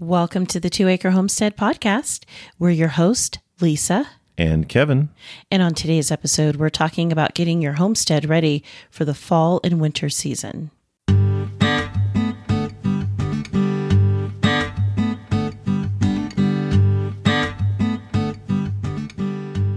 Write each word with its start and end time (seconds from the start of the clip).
Welcome 0.00 0.46
to 0.46 0.58
the 0.58 0.70
Two 0.70 0.88
Acre 0.88 1.10
Homestead 1.10 1.58
Podcast. 1.58 2.24
We're 2.58 2.70
your 2.70 2.88
host, 2.88 3.38
Lisa. 3.60 4.08
And 4.38 4.66
Kevin. 4.66 5.10
And 5.50 5.62
on 5.62 5.74
today's 5.74 6.10
episode, 6.10 6.56
we're 6.56 6.70
talking 6.70 7.12
about 7.12 7.34
getting 7.34 7.60
your 7.60 7.74
homestead 7.74 8.26
ready 8.26 8.64
for 8.90 9.04
the 9.04 9.12
fall 9.12 9.60
and 9.62 9.78
winter 9.78 10.08
season. 10.08 10.70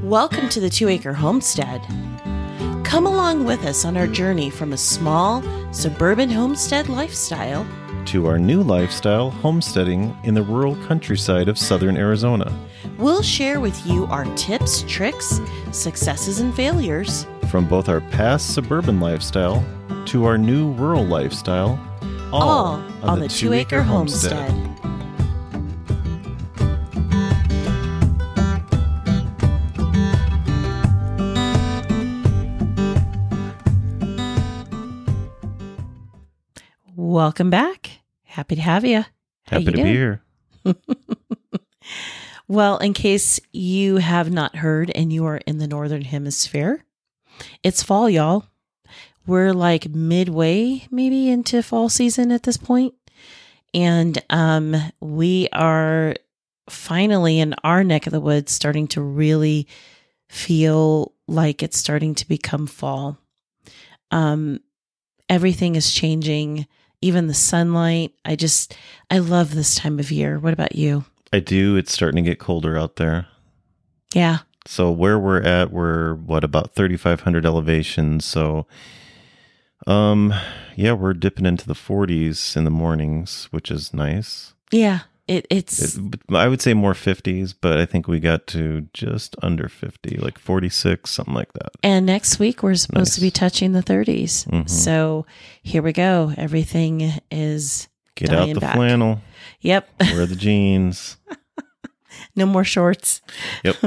Welcome 0.01 0.47
to 0.47 0.61
the 0.61 0.69
Two 0.71 0.87
Acre 0.87 1.11
Homestead. 1.11 1.81
Come 2.85 3.05
along 3.05 3.43
with 3.43 3.65
us 3.65 3.83
on 3.83 3.97
our 3.97 4.07
journey 4.07 4.49
from 4.49 4.71
a 4.71 4.77
small 4.77 5.43
suburban 5.73 6.29
homestead 6.29 6.87
lifestyle 6.87 7.67
to 8.07 8.27
our 8.27 8.37
new 8.39 8.61
lifestyle, 8.61 9.29
homesteading 9.29 10.15
in 10.23 10.33
the 10.33 10.43
rural 10.43 10.75
countryside 10.87 11.47
of 11.47 11.57
southern 11.57 11.97
Arizona. 11.97 12.51
We'll 12.97 13.21
share 13.21 13.59
with 13.59 13.85
you 13.85 14.05
our 14.07 14.25
tips, 14.35 14.83
tricks, 14.87 15.39
successes, 15.71 16.39
and 16.39 16.53
failures. 16.53 17.25
From 17.49 17.67
both 17.67 17.89
our 17.89 18.01
past 18.01 18.53
suburban 18.53 18.99
lifestyle 18.99 19.63
to 20.05 20.25
our 20.25 20.37
new 20.37 20.71
rural 20.73 21.05
lifestyle, 21.05 21.79
all, 22.31 22.41
all 22.41 22.65
on, 22.65 22.93
on, 23.03 23.19
the, 23.19 23.27
the 23.27 23.33
Two 23.33 23.53
Acre, 23.53 23.77
Acre 23.77 23.83
homestead. 23.83 24.49
homestead. 24.49 24.73
Welcome 36.95 37.51
back. 37.51 37.92
Happy 38.33 38.55
to 38.55 38.61
have 38.61 38.83
you. 38.83 39.05
Happy 39.45 39.63
you 39.63 39.71
to 39.71 39.77
doing? 39.77 39.85
be 39.85 39.93
here. 39.93 40.23
well, 42.47 42.79
in 42.79 42.93
case 42.93 43.39
you 43.51 43.97
have 43.97 44.31
not 44.31 44.55
heard 44.55 44.91
and 44.95 45.13
you 45.13 45.25
are 45.25 45.37
in 45.37 45.59
the 45.59 45.67
Northern 45.67 46.01
Hemisphere, 46.01 46.83
it's 47.61 47.83
fall, 47.83 48.09
y'all. 48.09 48.45
We're 49.27 49.53
like 49.53 49.87
midway, 49.87 50.87
maybe 50.89 51.29
into 51.29 51.61
fall 51.61 51.89
season 51.89 52.31
at 52.31 52.41
this 52.41 52.57
point. 52.57 52.95
And 53.71 54.19
um, 54.31 54.77
we 54.99 55.47
are 55.53 56.15
finally 56.67 57.39
in 57.39 57.53
our 57.63 57.83
neck 57.83 58.07
of 58.07 58.13
the 58.13 58.19
woods 58.19 58.51
starting 58.51 58.87
to 58.87 59.01
really 59.01 59.67
feel 60.27 61.13
like 61.27 61.61
it's 61.61 61.77
starting 61.77 62.15
to 62.15 62.27
become 62.27 62.65
fall. 62.65 63.19
Um, 64.09 64.59
everything 65.29 65.75
is 65.75 65.93
changing 65.93 66.65
even 67.03 67.27
the 67.27 67.33
sunlight. 67.33 68.13
I 68.25 68.35
just, 68.35 68.75
I 69.11 69.19
love 69.19 69.53
this 69.53 69.75
time 69.75 69.99
of 69.99 70.11
year. 70.11 70.39
What 70.39 70.53
about 70.53 70.75
you? 70.75 71.05
I 71.31 71.39
do. 71.39 71.75
It's 71.75 71.91
starting 71.91 72.23
to 72.23 72.29
get 72.29 72.39
colder 72.39 72.77
out 72.77 72.95
there. 72.95 73.27
Yeah. 74.13 74.39
So 74.65 74.91
where 74.91 75.19
we're 75.19 75.41
at, 75.41 75.71
we're 75.71 76.15
what 76.15 76.43
about 76.43 76.75
3,500 76.75 77.45
elevations. 77.45 78.23
So, 78.23 78.65
um, 79.87 80.33
yeah, 80.75 80.93
we're 80.93 81.13
dipping 81.13 81.45
into 81.45 81.67
the 81.67 81.73
40s 81.73 82.55
in 82.55 82.63
the 82.63 82.69
mornings, 82.69 83.49
which 83.51 83.69
is 83.69 83.93
nice. 83.93 84.53
Yeah. 84.71 85.01
It, 85.25 85.47
it's 85.49 85.95
it, 85.95 86.19
I 86.33 86.49
would 86.49 86.61
say 86.61 86.73
more 86.73 86.93
50s, 86.93 87.53
but 87.59 87.79
I 87.79 87.85
think 87.85 88.09
we 88.09 88.19
got 88.19 88.45
to 88.47 88.89
just 88.93 89.37
under 89.41 89.69
50, 89.69 90.17
like 90.17 90.37
46, 90.37 91.09
something 91.09 91.33
like 91.33 91.53
that. 91.53 91.71
And 91.81 92.05
next 92.05 92.39
week 92.39 92.61
we're 92.61 92.75
supposed 92.75 93.11
nice. 93.11 93.15
to 93.15 93.21
be 93.21 93.31
touching 93.31 93.71
the 93.71 93.81
30s. 93.81 94.45
Mm-hmm. 94.47 94.67
So 94.67 95.25
here 95.61 95.81
we 95.81 95.93
go. 95.93 96.33
Everything 96.35 97.13
is 97.31 97.87
get 98.15 98.33
out 98.33 98.53
the 98.53 98.59
back. 98.59 98.75
flannel. 98.75 99.21
Yep. 99.61 99.89
Wear 100.01 100.25
the 100.25 100.35
jeans. 100.35 101.15
no 102.35 102.45
more 102.45 102.65
shorts. 102.65 103.21
Yep. 103.63 103.77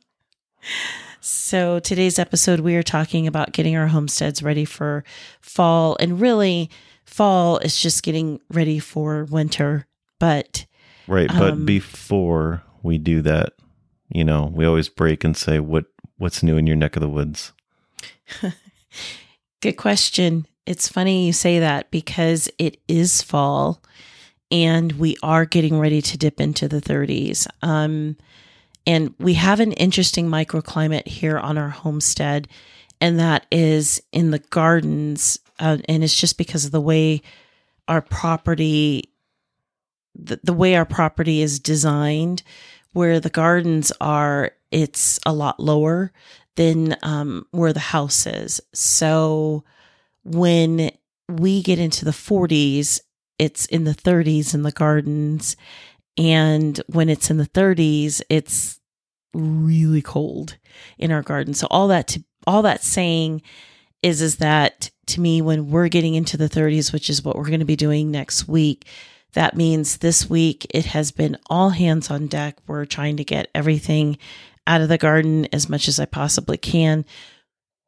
so 1.20 1.78
today's 1.78 2.18
episode 2.18 2.58
we 2.60 2.74
are 2.74 2.82
talking 2.82 3.28
about 3.28 3.52
getting 3.52 3.76
our 3.76 3.86
homesteads 3.86 4.42
ready 4.42 4.64
for 4.64 5.04
fall 5.40 5.96
and 6.00 6.20
really 6.20 6.68
fall 7.04 7.58
is 7.58 7.80
just 7.80 8.02
getting 8.02 8.40
ready 8.50 8.80
for 8.80 9.24
winter 9.26 9.86
but 10.22 10.66
right, 11.08 11.26
but 11.26 11.54
um, 11.54 11.66
before 11.66 12.62
we 12.84 12.96
do 12.96 13.22
that, 13.22 13.54
you 14.08 14.22
know, 14.22 14.52
we 14.54 14.64
always 14.64 14.88
break 14.88 15.24
and 15.24 15.36
say 15.36 15.58
what 15.58 15.86
what's 16.16 16.44
new 16.44 16.56
in 16.56 16.64
your 16.64 16.76
neck 16.76 16.94
of 16.94 17.00
the 17.00 17.08
woods. 17.08 17.52
Good 19.60 19.72
question. 19.72 20.46
It's 20.64 20.86
funny 20.86 21.26
you 21.26 21.32
say 21.32 21.58
that 21.58 21.90
because 21.90 22.48
it 22.56 22.76
is 22.86 23.20
fall 23.20 23.82
and 24.52 24.92
we 24.92 25.16
are 25.24 25.44
getting 25.44 25.80
ready 25.80 26.00
to 26.00 26.16
dip 26.16 26.40
into 26.40 26.68
the 26.68 26.80
30s. 26.80 27.48
Um, 27.60 28.16
and 28.86 29.16
we 29.18 29.34
have 29.34 29.58
an 29.58 29.72
interesting 29.72 30.28
microclimate 30.28 31.08
here 31.08 31.36
on 31.36 31.58
our 31.58 31.70
homestead, 31.70 32.46
and 33.00 33.18
that 33.18 33.46
is 33.50 34.00
in 34.12 34.30
the 34.30 34.38
gardens. 34.38 35.40
Uh, 35.58 35.78
and 35.88 36.04
it's 36.04 36.16
just 36.16 36.38
because 36.38 36.64
of 36.64 36.70
the 36.70 36.80
way 36.80 37.22
our 37.88 38.00
property 38.00 39.11
the, 40.14 40.40
the 40.42 40.52
way 40.52 40.76
our 40.76 40.84
property 40.84 41.42
is 41.42 41.58
designed, 41.60 42.42
where 42.92 43.20
the 43.20 43.30
gardens 43.30 43.92
are, 44.00 44.52
it's 44.70 45.18
a 45.24 45.32
lot 45.32 45.58
lower 45.58 46.12
than 46.56 46.96
um, 47.02 47.46
where 47.50 47.72
the 47.72 47.80
house 47.80 48.26
is. 48.26 48.60
So 48.74 49.64
when 50.24 50.90
we 51.28 51.62
get 51.62 51.78
into 51.78 52.04
the 52.04 52.10
40s, 52.10 53.00
it's 53.38 53.66
in 53.66 53.84
the 53.84 53.94
30s 53.94 54.54
in 54.54 54.62
the 54.62 54.72
gardens. 54.72 55.56
And 56.18 56.80
when 56.86 57.08
it's 57.08 57.30
in 57.30 57.38
the 57.38 57.46
30s, 57.46 58.20
it's 58.28 58.78
really 59.34 60.02
cold 60.02 60.58
in 60.98 61.10
our 61.10 61.22
garden. 61.22 61.54
So 61.54 61.66
all 61.70 61.88
that 61.88 62.08
to 62.08 62.24
all 62.46 62.62
that 62.62 62.82
saying 62.82 63.42
is 64.02 64.20
is 64.20 64.36
that 64.36 64.90
to 65.06 65.20
me 65.20 65.40
when 65.40 65.70
we're 65.70 65.88
getting 65.88 66.14
into 66.14 66.36
the 66.36 66.48
30s, 66.48 66.92
which 66.92 67.08
is 67.08 67.22
what 67.22 67.36
we're 67.36 67.46
going 67.46 67.60
to 67.60 67.66
be 67.66 67.76
doing 67.76 68.10
next 68.10 68.48
week, 68.48 68.86
that 69.34 69.56
means 69.56 69.98
this 69.98 70.28
week 70.28 70.66
it 70.70 70.86
has 70.86 71.10
been 71.10 71.38
all 71.46 71.70
hands 71.70 72.10
on 72.10 72.26
deck. 72.26 72.58
We're 72.66 72.84
trying 72.84 73.16
to 73.16 73.24
get 73.24 73.48
everything 73.54 74.18
out 74.66 74.80
of 74.80 74.88
the 74.88 74.98
garden 74.98 75.48
as 75.52 75.68
much 75.68 75.88
as 75.88 75.98
I 75.98 76.04
possibly 76.04 76.56
can. 76.56 77.04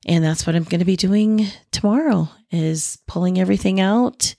And 0.07 0.25
that's 0.25 0.47
what 0.47 0.57
I'm 0.57 0.65
going 0.65 0.81
to 0.81 0.85
be 0.85 0.97
doing 0.97 1.47
tomorrow 1.71 2.29
is 2.51 2.99
pulling 3.07 3.39
everything 3.39 3.81
out 3.81 4.35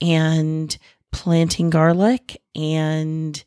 and 0.00 0.76
planting 1.12 1.70
garlic 1.70 2.40
and 2.54 3.42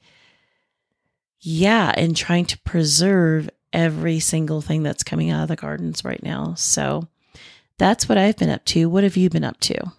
yeah, 1.40 1.94
and 1.96 2.16
trying 2.16 2.46
to 2.46 2.59
preserve 2.59 3.50
every 3.74 4.19
single 4.19 4.62
thing 4.62 4.84
that's 4.84 5.03
coming 5.03 5.30
out 5.30 5.44
of 5.44 5.50
the 5.50 5.56
gardens 5.56 6.06
right 6.06 6.22
now. 6.24 6.53
So 6.56 7.08
that's 7.78 8.08
what 8.08 8.18
I've 8.18 8.38
been 8.38 8.50
up 8.50 8.63
to. 8.66 8.88
What 8.88 9.03
have 9.03 9.18
you 9.18 9.30
been 9.30 9.44
up 9.44 9.59
to? 9.62 9.92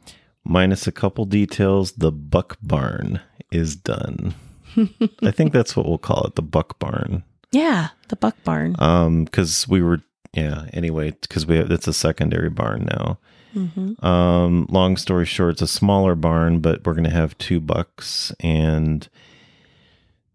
Minus 0.45 0.87
a 0.87 0.93
couple 0.93 1.25
details, 1.25 1.93
the 1.93 2.13
buck 2.13 2.59
barn 2.63 3.21
is 3.51 3.77
done. 3.77 4.35
I 5.23 5.31
think 5.31 5.53
that's 5.53 5.77
what 5.77 5.87
we'll 5.87 5.99
call 5.99 6.25
it, 6.25 6.35
the 6.35 6.43
buck 6.43 6.79
barn. 6.79 7.25
Yeah, 7.53 7.89
the 8.09 8.17
buck 8.17 8.37
barn. 8.45 8.77
Um, 8.79 9.25
because 9.25 9.69
we 9.69 9.81
were, 9.83 10.01
yeah. 10.33 10.67
Anyway, 10.73 11.13
because 11.13 11.47
we 11.47 11.57
have, 11.57 11.71
it's 11.71 11.87
a 11.87 11.93
secondary 11.93 12.51
barn 12.51 12.89
now. 12.91 13.19
Mm-hmm. 13.55 14.05
Um, 14.05 14.67
long 14.69 14.97
story 14.97 15.27
short, 15.27 15.53
it's 15.53 15.63
a 15.63 15.69
smaller 15.69 16.17
barn, 16.17 16.59
but 16.59 16.85
we're 16.85 16.95
gonna 16.95 17.11
have 17.11 17.39
two 17.39 17.61
bucks 17.61 18.33
and 18.41 19.09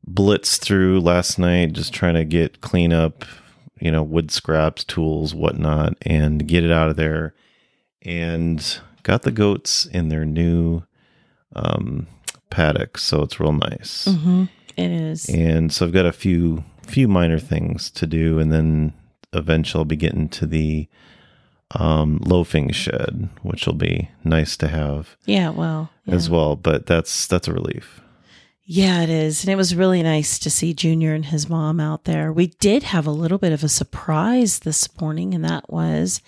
blitz 0.08 0.58
through 0.58 1.02
last 1.02 1.38
night, 1.38 1.74
just 1.74 1.94
trying 1.94 2.14
to 2.14 2.24
get 2.24 2.62
clean 2.62 2.94
up, 2.94 3.26
you 3.80 3.92
know, 3.92 4.04
wood 4.04 4.32
scraps, 4.32 4.86
tools, 4.86 5.36
whatnot, 5.36 5.96
and 6.04 6.48
get 6.48 6.64
it 6.64 6.72
out 6.72 6.90
of 6.90 6.96
there. 6.96 7.36
And 8.04 8.80
got 9.04 9.24
the 9.24 9.32
goats 9.32 9.86
in 9.86 10.10
their 10.10 10.26
new 10.26 10.84
um, 11.56 12.08
paddock, 12.50 12.98
so 12.98 13.22
it's 13.22 13.40
real 13.40 13.54
nice. 13.54 14.06
Mm-hmm. 14.06 14.46
It 14.78 14.92
is. 14.92 15.30
And 15.30 15.74
so 15.74 15.86
I've 15.86 15.94
got 15.94 16.06
a 16.06 16.14
few 16.14 16.64
few 16.84 17.08
minor 17.08 17.40
things 17.40 17.92
to 17.92 18.08
do, 18.08 18.40
and 18.40 18.52
then 18.52 18.94
eventually 19.34 19.80
I'll 19.80 19.86
be 19.86 19.96
getting 19.96 20.30
to 20.30 20.46
the 20.46 20.88
um, 21.72 22.20
loafing 22.24 22.72
shed, 22.72 23.30
which 23.44 23.66
will 23.66 23.76
be 23.76 24.10
nice 24.24 24.58
to 24.58 24.68
have. 24.68 25.16
Yeah, 25.26 25.50
well, 25.50 25.92
yeah. 26.06 26.16
as 26.16 26.30
well. 26.30 26.56
But 26.56 26.86
that's 26.86 27.28
that's 27.28 27.48
a 27.48 27.54
relief. 27.54 28.02
Yeah, 28.72 29.02
it 29.02 29.10
is. 29.10 29.44
And 29.44 29.52
it 29.52 29.56
was 29.56 29.76
really 29.76 30.04
nice 30.04 30.38
to 30.38 30.50
see 30.52 30.76
Junior 30.76 31.16
and 31.16 31.26
his 31.26 31.50
mom 31.50 31.80
out 31.80 32.04
there. 32.04 32.32
We 32.32 32.48
did 32.60 32.84
have 32.84 33.08
a 33.08 33.12
little 33.12 33.40
bit 33.40 33.52
of 33.52 33.64
a 33.64 33.70
surprise 33.70 34.60
this 34.60 34.88
morning, 35.02 35.34
and 35.34 35.44
that 35.44 35.72
was 35.72 36.22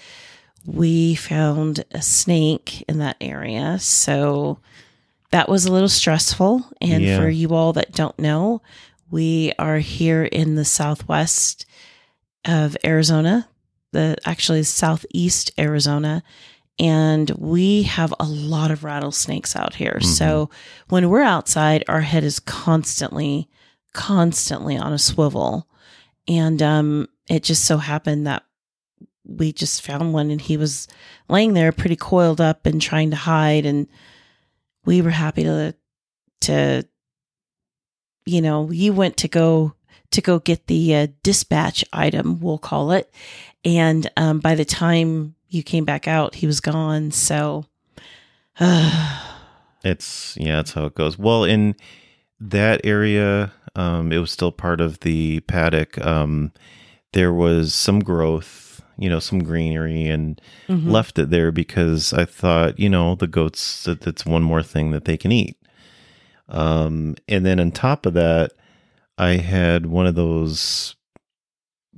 we 0.65 1.15
found 1.15 1.83
a 1.91 2.01
snake 2.01 2.83
in 2.87 2.99
that 2.99 3.17
area. 3.19 3.79
So 3.79 4.59
that 5.31 5.49
was 5.49 5.65
a 5.65 5.71
little 5.71 5.89
stressful. 5.89 6.69
And 6.79 7.03
yeah. 7.03 7.17
for 7.17 7.29
you 7.29 7.55
all 7.55 7.73
that 7.73 7.93
don't 7.93 8.17
know, 8.19 8.61
we 9.09 9.53
are 9.57 9.79
here 9.79 10.23
in 10.23 10.55
the 10.55 10.65
southwest 10.65 11.65
of 12.45 12.77
Arizona, 12.85 13.47
the 13.91 14.17
actually 14.25 14.63
southeast 14.63 15.51
Arizona. 15.57 16.23
and 16.81 17.29
we 17.37 17.83
have 17.83 18.11
a 18.19 18.25
lot 18.25 18.71
of 18.71 18.83
rattlesnakes 18.83 19.55
out 19.55 19.75
here. 19.75 19.99
Mm-hmm. 20.01 20.11
So 20.11 20.49
when 20.89 21.09
we're 21.09 21.21
outside, 21.21 21.83
our 21.87 22.01
head 22.01 22.23
is 22.23 22.39
constantly, 22.39 23.47
constantly 23.93 24.77
on 24.77 24.91
a 24.91 24.97
swivel. 24.97 25.67
And 26.27 26.61
um, 26.61 27.07
it 27.29 27.43
just 27.43 27.65
so 27.65 27.77
happened 27.77 28.25
that 28.25 28.43
we 29.25 29.51
just 29.53 29.81
found 29.81 30.13
one 30.13 30.31
and 30.31 30.41
he 30.41 30.57
was 30.57 30.87
laying 31.29 31.53
there 31.53 31.71
pretty 31.71 31.95
coiled 31.95 32.41
up 32.41 32.65
and 32.65 32.81
trying 32.81 33.11
to 33.11 33.17
hide. 33.17 33.65
And 33.65 33.87
we 34.85 35.01
were 35.01 35.11
happy 35.11 35.43
to, 35.43 35.75
to, 36.41 36.83
you 38.25 38.41
know, 38.41 38.71
you 38.71 38.93
went 38.93 39.17
to 39.17 39.27
go 39.27 39.73
to 40.11 40.21
go 40.21 40.39
get 40.39 40.67
the 40.67 40.95
uh, 40.95 41.07
dispatch 41.23 41.83
item, 41.93 42.39
we'll 42.39 42.57
call 42.57 42.91
it. 42.91 43.11
And 43.63 44.09
um, 44.17 44.39
by 44.39 44.55
the 44.55 44.65
time 44.65 45.35
you 45.49 45.63
came 45.63 45.85
back 45.85 46.07
out, 46.07 46.35
he 46.35 46.47
was 46.47 46.59
gone. 46.59 47.11
So 47.11 47.65
it's, 48.59 50.37
yeah, 50.37 50.57
that's 50.57 50.73
how 50.73 50.85
it 50.85 50.95
goes. 50.95 51.17
Well, 51.17 51.43
in 51.43 51.75
that 52.39 52.81
area, 52.83 53.53
um, 53.75 54.11
it 54.11 54.17
was 54.17 54.31
still 54.31 54.51
part 54.51 54.81
of 54.81 54.99
the 54.99 55.39
paddock. 55.41 56.03
Um, 56.03 56.51
there 57.13 57.33
was 57.33 57.73
some 57.73 57.99
growth, 57.99 58.70
you 59.01 59.09
know, 59.09 59.19
some 59.19 59.43
greenery, 59.43 60.05
and 60.07 60.39
mm-hmm. 60.69 60.89
left 60.89 61.17
it 61.17 61.31
there 61.31 61.51
because 61.51 62.13
I 62.13 62.25
thought, 62.25 62.77
you 62.77 62.87
know, 62.87 63.15
the 63.15 63.25
goats, 63.25 63.85
that, 63.85 64.01
that's 64.01 64.27
one 64.27 64.43
more 64.43 64.61
thing 64.61 64.91
that 64.91 65.05
they 65.05 65.17
can 65.17 65.31
eat. 65.31 65.57
Um, 66.47 67.15
and 67.27 67.43
then 67.43 67.59
on 67.59 67.71
top 67.71 68.05
of 68.05 68.13
that, 68.13 68.51
I 69.17 69.37
had 69.37 69.87
one 69.87 70.05
of 70.05 70.13
those. 70.13 70.95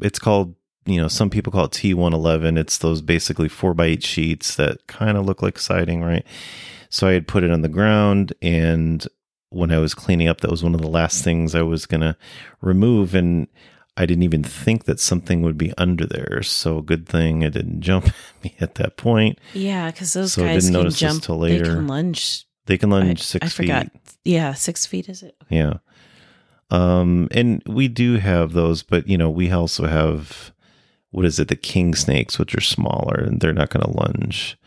It's 0.01 0.17
called, 0.17 0.55
you 0.85 1.01
know, 1.01 1.09
some 1.09 1.29
people 1.29 1.51
call 1.51 1.65
it 1.65 1.71
T111. 1.71 2.57
It's 2.57 2.77
those 2.77 3.01
basically 3.01 3.49
four 3.49 3.73
by 3.73 3.87
eight 3.87 4.03
sheets 4.03 4.55
that 4.55 4.87
kind 4.87 5.17
of 5.17 5.25
look 5.25 5.41
like 5.41 5.59
siding, 5.59 6.03
right? 6.03 6.25
So 6.89 7.07
I 7.07 7.13
had 7.13 7.27
put 7.27 7.43
it 7.43 7.51
on 7.51 7.63
the 7.63 7.67
ground, 7.67 8.33
and 8.41 9.05
when 9.49 9.71
I 9.73 9.79
was 9.79 9.93
cleaning 9.93 10.29
up, 10.29 10.39
that 10.39 10.51
was 10.51 10.63
one 10.63 10.73
of 10.73 10.81
the 10.81 10.87
last 10.87 11.21
things 11.21 11.53
I 11.53 11.63
was 11.63 11.85
gonna 11.85 12.15
remove, 12.61 13.13
and 13.13 13.47
I 13.95 14.05
didn't 14.05 14.23
even 14.23 14.43
think 14.43 14.85
that 14.85 14.99
something 14.99 15.41
would 15.43 15.57
be 15.57 15.73
under 15.77 16.05
there. 16.05 16.41
So 16.43 16.81
good 16.81 17.07
thing 17.07 17.43
it 17.43 17.53
didn't 17.53 17.81
jump 17.81 18.07
at 18.07 18.43
me 18.43 18.55
at 18.59 18.75
that 18.75 18.97
point. 18.97 19.39
Yeah, 19.53 19.91
because 19.91 20.13
those 20.13 20.33
so 20.33 20.43
guys 20.43 20.69
can 20.69 20.89
jump. 20.89 21.23
They 21.23 21.59
can 21.59 21.87
lunge. 21.87 22.45
They 22.65 22.77
can 22.77 22.89
lunge 22.89 23.19
I, 23.19 23.23
six 23.23 23.45
I 23.45 23.49
feet. 23.49 23.55
Forgot. 23.55 23.87
Yeah, 24.23 24.53
six 24.53 24.85
feet 24.85 25.09
is 25.09 25.21
it? 25.21 25.35
Okay. 25.43 25.57
Yeah. 25.57 25.73
Um, 26.71 27.27
and 27.31 27.61
we 27.67 27.87
do 27.87 28.17
have 28.17 28.53
those, 28.53 28.81
but 28.81 29.07
you 29.07 29.17
know, 29.17 29.29
we 29.29 29.51
also 29.51 29.85
have 29.85 30.53
what 31.11 31.25
is 31.25 31.39
it, 31.39 31.47
the 31.47 31.55
king 31.55 31.93
snakes, 31.93 32.39
which 32.39 32.55
are 32.55 32.61
smaller 32.61 33.13
and 33.13 33.39
they're 33.39 33.53
not 33.53 33.69
going 33.69 33.85
to 33.85 33.91
lunge. 33.91 34.57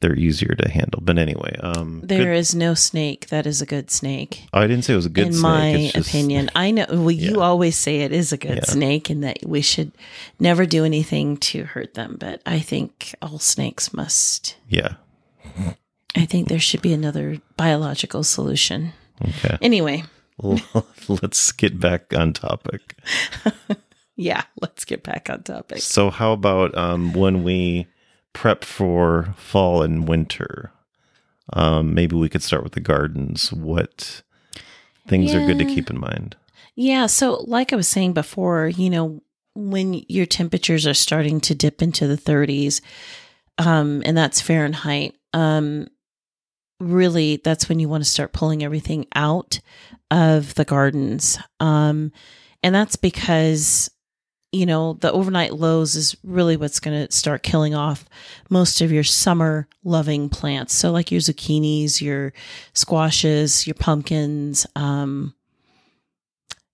They're 0.00 0.16
easier 0.16 0.54
to 0.54 0.68
handle. 0.68 1.00
But 1.02 1.18
anyway, 1.18 1.56
um, 1.60 2.02
there 2.04 2.32
good. 2.32 2.38
is 2.38 2.54
no 2.54 2.74
snake 2.74 3.28
that 3.28 3.46
is 3.46 3.62
a 3.62 3.66
good 3.66 3.90
snake. 3.90 4.42
Oh, 4.52 4.60
I 4.60 4.66
didn't 4.66 4.84
say 4.84 4.92
it 4.92 4.96
was 4.96 5.06
a 5.06 5.10
good 5.10 5.28
In 5.28 5.32
snake. 5.32 5.42
my 5.42 5.90
just, 5.94 6.08
opinion, 6.08 6.50
I 6.54 6.70
know. 6.70 6.86
Well, 6.90 7.10
yeah. 7.10 7.30
you 7.30 7.40
always 7.40 7.76
say 7.76 8.00
it 8.00 8.12
is 8.12 8.32
a 8.32 8.36
good 8.36 8.56
yeah. 8.58 8.64
snake, 8.64 9.08
and 9.08 9.24
that 9.24 9.38
we 9.44 9.62
should 9.62 9.92
never 10.38 10.66
do 10.66 10.84
anything 10.84 11.38
to 11.38 11.64
hurt 11.64 11.94
them. 11.94 12.16
But 12.20 12.42
I 12.44 12.58
think 12.58 13.14
all 13.22 13.38
snakes 13.38 13.94
must. 13.94 14.56
Yeah. 14.68 14.94
I 16.16 16.24
think 16.24 16.48
there 16.48 16.60
should 16.60 16.82
be 16.82 16.92
another 16.92 17.40
biological 17.56 18.22
solution. 18.22 18.92
Okay. 19.22 19.58
Anyway, 19.60 20.04
let's 21.08 21.52
get 21.52 21.78
back 21.78 22.14
on 22.14 22.32
topic. 22.32 22.98
yeah, 24.16 24.42
let's 24.60 24.84
get 24.84 25.02
back 25.02 25.30
on 25.30 25.42
topic. 25.42 25.80
So, 25.82 26.10
how 26.10 26.32
about 26.32 26.76
um, 26.76 27.12
when 27.12 27.42
we 27.42 27.86
prep 28.36 28.64
for 28.64 29.34
fall 29.38 29.80
and 29.80 30.06
winter? 30.06 30.70
Um, 31.54 31.94
maybe 31.94 32.14
we 32.16 32.28
could 32.28 32.42
start 32.42 32.62
with 32.62 32.74
the 32.74 32.80
gardens. 32.80 33.50
What 33.50 34.22
things 35.08 35.32
yeah. 35.32 35.42
are 35.42 35.46
good 35.46 35.58
to 35.58 35.64
keep 35.64 35.88
in 35.88 35.98
mind? 35.98 36.36
Yeah. 36.74 37.06
So, 37.06 37.44
like 37.46 37.72
I 37.72 37.76
was 37.76 37.88
saying 37.88 38.12
before, 38.12 38.68
you 38.68 38.90
know, 38.90 39.22
when 39.54 40.04
your 40.06 40.26
temperatures 40.26 40.86
are 40.86 40.92
starting 40.92 41.40
to 41.40 41.54
dip 41.54 41.80
into 41.80 42.06
the 42.06 42.18
30s, 42.18 42.82
um, 43.56 44.02
and 44.04 44.14
that's 44.14 44.42
Fahrenheit, 44.42 45.14
um, 45.32 45.88
really 46.78 47.40
that's 47.42 47.70
when 47.70 47.78
you 47.78 47.88
want 47.88 48.04
to 48.04 48.10
start 48.10 48.34
pulling 48.34 48.62
everything 48.62 49.06
out 49.14 49.60
of 50.10 50.54
the 50.56 50.64
gardens. 50.66 51.38
Um, 51.58 52.12
and 52.62 52.74
that's 52.74 52.96
because, 52.96 53.90
you 54.56 54.66
know, 54.66 54.94
the 54.94 55.12
overnight 55.12 55.54
lows 55.54 55.94
is 55.94 56.16
really 56.24 56.56
what's 56.56 56.80
going 56.80 57.06
to 57.06 57.12
start 57.12 57.42
killing 57.42 57.74
off 57.74 58.04
most 58.48 58.80
of 58.80 58.90
your 58.90 59.04
summer 59.04 59.68
loving 59.84 60.28
plants. 60.28 60.74
So, 60.74 60.90
like 60.90 61.12
your 61.12 61.20
zucchinis, 61.20 62.00
your 62.00 62.32
squashes, 62.72 63.66
your 63.66 63.74
pumpkins, 63.74 64.66
um, 64.74 65.34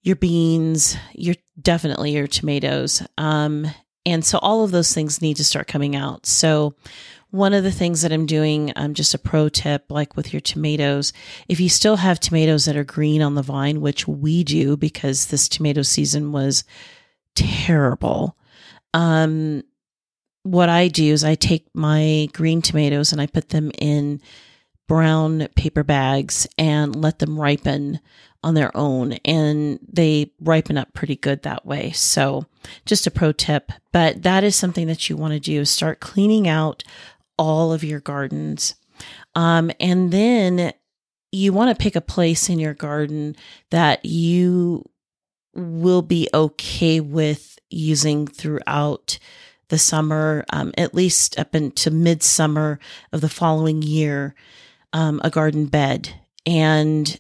your 0.03 0.17
beans, 0.17 0.97
your 1.15 1.37
definitely 1.61 2.13
your 2.13 2.27
tomatoes. 2.27 3.03
Um, 3.19 3.67
and 4.05 4.25
so 4.25 4.39
all 4.39 4.65
of 4.65 4.73
those 4.73 4.93
things 4.93 5.23
need 5.23 5.37
to 5.37 5.45
start 5.45 5.69
coming 5.69 5.95
out. 5.95 6.27
So 6.27 6.75
one 7.31 7.55
of 7.55 7.65
the 7.65 7.73
things 7.73 8.03
that 8.03 8.13
I'm 8.13 8.27
doing, 8.27 8.73
um, 8.77 8.95
just 8.95 9.15
a 9.15 9.19
pro 9.19 9.49
tip, 9.49 9.87
like 9.89 10.17
with 10.17 10.35
your 10.35 10.41
tomatoes, 10.41 11.13
if 11.49 11.61
you 11.61 11.69
still 11.69 11.97
have 11.97 12.21
tomatoes 12.21 12.65
that 12.65 12.77
are 12.77 12.85
green 12.85 13.23
on 13.23 13.37
the 13.37 13.43
vine, 13.43 13.81
which 13.81 14.07
we 14.07 14.45
do 14.45 14.77
because 14.77 15.27
this 15.27 15.49
tomato 15.49 15.83
season 15.83 16.33
was 16.33 16.65
terrible, 17.35 18.37
um, 18.95 19.63
what 20.43 20.69
I 20.69 20.89
do 20.89 21.13
is 21.13 21.25
I 21.25 21.35
take 21.35 21.67
my 21.75 22.29
green 22.33 22.63
tomatoes 22.63 23.13
and 23.13 23.21
I 23.21 23.27
put 23.27 23.51
them 23.51 23.71
in 23.79 24.21
brown 24.89 25.49
paper 25.57 25.85
bags 25.85 26.47
and 26.59 26.95
let 26.97 27.19
them 27.19 27.39
ripen 27.39 28.01
on 28.43 28.55
their 28.55 28.77
own 28.77 29.13
and 29.25 29.79
they 29.91 30.33
ripen 30.41 30.77
up 30.77 30.93
pretty 30.95 31.17
good 31.17 31.43
that 31.43 31.65
way. 31.65 31.93
So 31.93 32.47
just 32.85 33.07
a 33.07 33.11
pro 33.11 33.33
tip, 33.33 33.71
but 33.93 34.23
that 34.25 34.43
is 34.43 34.57
something 34.57 34.89
that 34.89 35.09
you 35.09 35.17
want 35.17 35.33
to 35.33 35.41
do. 35.41 35.65
Start 35.65 36.01
cleaning 36.01 36.49
out 36.49 36.83
all 37.39 37.73
of 37.73 37.85
your 37.85 38.01
gardens. 38.01 38.75
Um, 39.35 39.71
and 39.79 40.11
then 40.11 40.73
you 41.31 41.53
want 41.53 41.71
to 41.77 41.83
pick 41.83 41.97
a 41.97 42.01
place 42.01 42.49
in 42.49 42.59
your 42.59 42.75
garden 42.75 43.37
that 43.71 44.05
you 44.05 44.85
will 45.55 46.03
be 46.03 46.29
okay 46.33 47.01
with 47.01 47.59
using 47.71 48.27
throughout 48.27 49.19
the 49.69 49.79
summer, 49.79 50.45
um, 50.53 50.73
at 50.77 50.95
least 50.95 51.39
up 51.39 51.55
into 51.55 51.91
midsummer 51.91 52.79
of 53.13 53.21
the 53.21 53.29
following 53.29 53.83
year, 53.83 54.35
um, 54.93 55.21
a 55.25 55.31
garden 55.31 55.67
bed. 55.67 56.15
And 56.45 57.19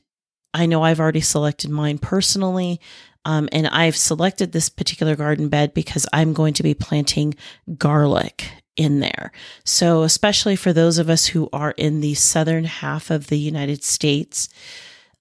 I 0.52 0.66
know 0.66 0.82
I've 0.82 1.00
already 1.00 1.22
selected 1.22 1.70
mine 1.70 1.98
personally. 1.98 2.80
Um, 3.24 3.48
and 3.52 3.68
I've 3.68 3.96
selected 3.96 4.52
this 4.52 4.68
particular 4.68 5.14
garden 5.16 5.48
bed 5.48 5.74
because 5.74 6.06
I'm 6.12 6.32
going 6.32 6.54
to 6.54 6.62
be 6.62 6.74
planting 6.74 7.34
garlic 7.78 8.50
in 8.76 9.00
there. 9.00 9.32
So, 9.64 10.02
especially 10.02 10.56
for 10.56 10.72
those 10.72 10.98
of 10.98 11.08
us 11.08 11.26
who 11.26 11.48
are 11.52 11.72
in 11.76 12.00
the 12.00 12.14
southern 12.14 12.64
half 12.64 13.10
of 13.10 13.28
the 13.28 13.38
United 13.38 13.84
States, 13.84 14.48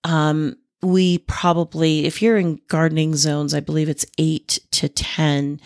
um, 0.03 0.58
we 0.83 1.19
probably, 1.19 2.05
if 2.05 2.21
you're 2.21 2.38
in 2.38 2.59
gardening 2.67 3.15
zones, 3.15 3.53
I 3.53 3.59
believe 3.59 3.89
it's 3.89 4.05
eight 4.17 4.59
to 4.71 4.89
10, 4.89 5.59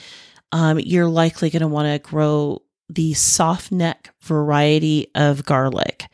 um, 0.51 0.79
you're 0.79 1.07
likely 1.07 1.49
going 1.49 1.61
to 1.61 1.67
want 1.67 1.87
to 1.87 2.09
grow 2.09 2.61
the 2.89 3.13
soft 3.13 3.71
neck 3.71 4.13
variety 4.21 5.07
of 5.15 5.45
garlic. 5.45 6.05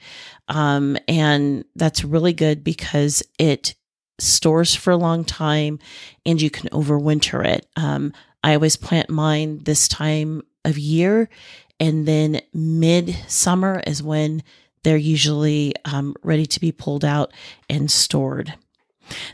Um, 0.47 0.97
and 1.07 1.65
that's 1.75 2.03
really 2.03 2.33
good 2.33 2.63
because 2.63 3.23
it 3.37 3.75
stores 4.19 4.75
for 4.75 4.91
a 4.91 4.97
long 4.97 5.25
time 5.25 5.79
and 6.25 6.41
you 6.41 6.49
can 6.49 6.69
overwinter 6.69 7.45
it. 7.45 7.67
Um, 7.75 8.13
I 8.43 8.53
always 8.53 8.77
plant 8.77 9.09
mine 9.09 9.59
this 9.63 9.87
time 9.87 10.43
of 10.63 10.77
year. 10.77 11.29
And 11.79 12.07
then 12.07 12.41
mid 12.53 13.15
summer 13.27 13.81
is 13.87 14.03
when 14.03 14.43
they're 14.83 14.97
usually 14.97 15.73
um, 15.85 16.15
ready 16.23 16.45
to 16.45 16.59
be 16.59 16.71
pulled 16.71 17.05
out 17.05 17.33
and 17.69 17.89
stored. 17.89 18.53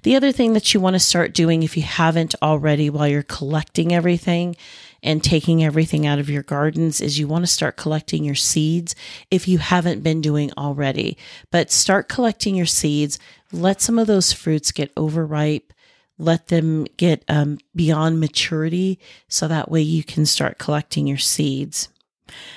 The 0.03 0.15
other 0.15 0.31
thing 0.31 0.53
that 0.53 0.73
you 0.73 0.79
want 0.79 0.95
to 0.95 0.99
start 0.99 1.33
doing 1.33 1.63
if 1.63 1.77
you 1.77 1.83
haven't 1.83 2.35
already 2.41 2.89
while 2.89 3.07
you're 3.07 3.23
collecting 3.23 3.93
everything 3.93 4.55
and 5.03 5.23
taking 5.23 5.63
everything 5.63 6.05
out 6.05 6.19
of 6.19 6.29
your 6.29 6.43
gardens 6.43 7.01
is 7.01 7.19
you 7.19 7.27
want 7.27 7.43
to 7.43 7.51
start 7.51 7.77
collecting 7.77 8.23
your 8.23 8.35
seeds 8.35 8.95
if 9.29 9.47
you 9.47 9.59
haven't 9.59 10.03
been 10.03 10.21
doing 10.21 10.51
already. 10.57 11.17
But 11.51 11.71
start 11.71 12.09
collecting 12.09 12.55
your 12.55 12.65
seeds. 12.65 13.19
Let 13.51 13.81
some 13.81 13.99
of 13.99 14.07
those 14.07 14.33
fruits 14.33 14.71
get 14.71 14.91
overripe 14.97 15.73
let 16.17 16.47
them 16.47 16.85
get 16.97 17.23
um, 17.27 17.59
beyond 17.75 18.19
maturity 18.19 18.99
so 19.27 19.47
that 19.47 19.69
way 19.69 19.81
you 19.81 20.03
can 20.03 20.25
start 20.25 20.57
collecting 20.57 21.07
your 21.07 21.17
seeds. 21.17 21.89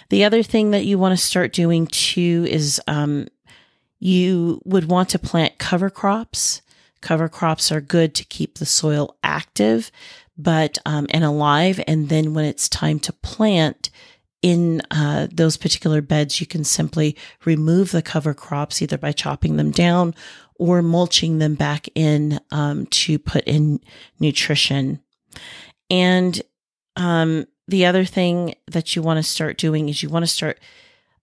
The 0.08 0.24
other 0.24 0.42
thing 0.42 0.70
that 0.70 0.84
you 0.84 0.98
want 0.98 1.16
to 1.16 1.24
start 1.24 1.52
doing 1.52 1.86
too 1.86 2.46
is 2.48 2.80
um, 2.86 3.28
you 3.98 4.60
would 4.64 4.86
want 4.88 5.10
to 5.10 5.18
plant 5.18 5.58
cover 5.58 5.90
crops. 5.90 6.62
Cover 7.00 7.28
crops 7.28 7.73
are 7.73 7.80
good 7.80 8.14
to 8.16 8.25
keep 8.25 8.59
the 8.59 8.66
soil 8.66 9.16
active, 9.23 9.90
but 10.37 10.78
um, 10.85 11.07
and 11.11 11.25
alive. 11.25 11.80
And 11.87 12.09
then 12.09 12.35
when 12.35 12.45
it's 12.45 12.69
time 12.69 12.99
to 13.00 13.12
plant, 13.12 13.90
in 14.42 14.80
uh, 14.90 15.26
those 15.30 15.57
particular 15.57 16.00
beds, 16.00 16.40
you 16.40 16.47
can 16.47 16.64
simply 16.64 17.16
remove 17.45 17.90
the 17.90 18.02
cover 18.02 18.35
crops 18.35 18.80
either 18.80 18.97
by 18.97 19.12
chopping 19.12 19.57
them 19.57 19.71
down 19.71 20.14
or 20.54 20.83
mulching 20.83 21.38
them 21.38 21.54
back 21.54 21.88
in 21.95 22.40
um, 22.50 22.87
to 22.87 23.19
put 23.19 23.45
in 23.45 23.80
nutrition. 24.19 25.00
And 25.90 26.40
um, 26.97 27.47
the 27.69 27.87
other 27.87 28.04
thing 28.04 28.54
that 28.71 28.95
you 28.95 29.02
want 29.02 29.19
to 29.19 29.23
start 29.23 29.59
doing 29.59 29.88
is 29.88 30.02
you 30.02 30.09
want 30.09 30.23
to 30.25 30.30
start. 30.30 30.59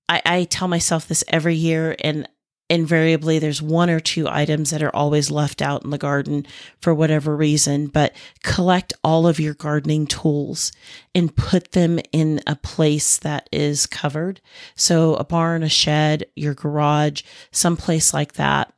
I, 0.09 0.21
I 0.25 0.43
tell 0.45 0.67
myself 0.67 1.07
this 1.07 1.23
every 1.27 1.55
year, 1.55 1.95
and 2.03 2.27
invariably 2.69 3.39
there's 3.39 3.61
one 3.61 3.89
or 3.89 3.99
two 3.99 4.27
items 4.27 4.71
that 4.71 4.83
are 4.83 4.95
always 4.95 5.31
left 5.31 5.61
out 5.61 5.83
in 5.83 5.89
the 5.89 5.97
garden 5.97 6.45
for 6.81 6.93
whatever 6.93 7.35
reason, 7.35 7.87
but 7.87 8.13
collect 8.43 8.93
all 9.03 9.27
of 9.27 9.39
your 9.39 9.53
gardening 9.53 10.05
tools 10.05 10.71
and 11.15 11.35
put 11.35 11.71
them 11.71 11.99
in 12.11 12.41
a 12.45 12.55
place 12.55 13.17
that 13.17 13.47
is 13.51 13.85
covered. 13.85 14.41
So 14.75 15.15
a 15.15 15.23
barn, 15.23 15.63
a 15.63 15.69
shed, 15.69 16.25
your 16.35 16.53
garage, 16.53 17.23
someplace 17.51 18.13
like 18.13 18.33
that. 18.33 18.73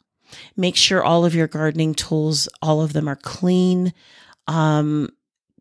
Make 0.56 0.76
sure 0.76 1.04
all 1.04 1.26
of 1.26 1.34
your 1.34 1.48
gardening 1.48 1.96
tools, 1.96 2.48
all 2.62 2.82
of 2.82 2.94
them 2.94 3.08
are 3.08 3.16
clean. 3.16 3.94
Um, 4.48 5.10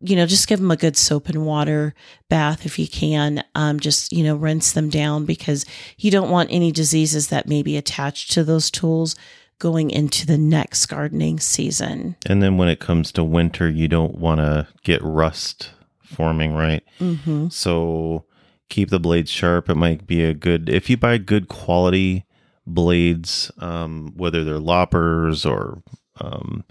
you 0.01 0.15
know, 0.15 0.25
just 0.25 0.47
give 0.47 0.59
them 0.59 0.71
a 0.71 0.77
good 0.77 0.97
soap 0.97 1.29
and 1.29 1.45
water 1.45 1.93
bath 2.29 2.65
if 2.65 2.79
you 2.79 2.87
can. 2.87 3.43
Um, 3.55 3.79
just, 3.79 4.13
you 4.13 4.23
know, 4.23 4.35
rinse 4.35 4.71
them 4.71 4.89
down 4.89 5.25
because 5.25 5.65
you 5.97 6.11
don't 6.11 6.29
want 6.29 6.49
any 6.51 6.71
diseases 6.71 7.27
that 7.27 7.47
may 7.47 7.63
be 7.63 7.77
attached 7.77 8.31
to 8.31 8.43
those 8.43 8.71
tools 8.71 9.15
going 9.59 9.91
into 9.91 10.25
the 10.25 10.37
next 10.37 10.85
gardening 10.85 11.39
season. 11.39 12.15
And 12.25 12.41
then 12.41 12.57
when 12.57 12.69
it 12.69 12.79
comes 12.79 13.11
to 13.13 13.23
winter, 13.23 13.69
you 13.69 13.87
don't 13.87 14.15
want 14.15 14.39
to 14.39 14.67
get 14.83 15.01
rust 15.03 15.71
forming, 16.01 16.53
right? 16.53 16.83
Mm-hmm. 16.99 17.49
So 17.49 18.25
keep 18.69 18.89
the 18.89 18.99
blades 18.99 19.29
sharp. 19.29 19.69
It 19.69 19.75
might 19.75 20.07
be 20.07 20.23
a 20.23 20.33
good, 20.33 20.69
if 20.69 20.89
you 20.89 20.95
buy 20.95 21.17
good 21.17 21.49
quality 21.49 22.25
blades, 22.65 23.51
um, 23.59 24.13
whether 24.15 24.43
they're 24.43 24.59
loppers 24.59 25.45
or, 25.45 25.83
um, 26.21 26.63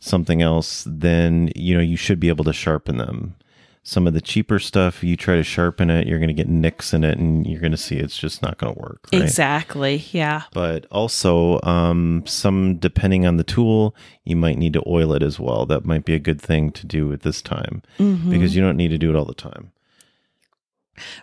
something 0.00 0.42
else, 0.42 0.84
then 0.86 1.52
you 1.54 1.74
know 1.74 1.82
you 1.82 1.96
should 1.96 2.18
be 2.18 2.28
able 2.28 2.44
to 2.44 2.52
sharpen 2.52 2.96
them. 2.96 3.36
Some 3.82 4.06
of 4.06 4.12
the 4.12 4.20
cheaper 4.20 4.58
stuff, 4.58 5.02
you 5.02 5.16
try 5.16 5.36
to 5.36 5.42
sharpen 5.42 5.88
it, 5.88 6.06
you're 6.06 6.18
going 6.18 6.28
to 6.28 6.34
get 6.34 6.48
nicks 6.48 6.92
in 6.92 7.02
it, 7.02 7.16
and 7.16 7.46
you're 7.46 7.60
going 7.60 7.70
to 7.70 7.78
see 7.78 7.96
it's 7.96 8.18
just 8.18 8.42
not 8.42 8.58
going 8.58 8.74
to 8.74 8.78
work. 8.78 9.08
Right? 9.10 9.22
Exactly. 9.22 10.04
Yeah. 10.12 10.42
But 10.52 10.84
also, 10.90 11.60
um, 11.62 12.24
some 12.26 12.76
depending 12.76 13.26
on 13.26 13.38
the 13.38 13.44
tool, 13.44 13.96
you 14.24 14.36
might 14.36 14.58
need 14.58 14.74
to 14.74 14.82
oil 14.86 15.14
it 15.14 15.22
as 15.22 15.40
well. 15.40 15.64
That 15.64 15.86
might 15.86 16.04
be 16.04 16.14
a 16.14 16.18
good 16.18 16.42
thing 16.42 16.72
to 16.72 16.86
do 16.86 17.10
at 17.12 17.22
this 17.22 17.40
time 17.40 17.82
mm-hmm. 17.98 18.30
because 18.30 18.54
you 18.54 18.60
don't 18.60 18.76
need 18.76 18.88
to 18.88 18.98
do 18.98 19.08
it 19.08 19.16
all 19.16 19.24
the 19.24 19.34
time. 19.34 19.72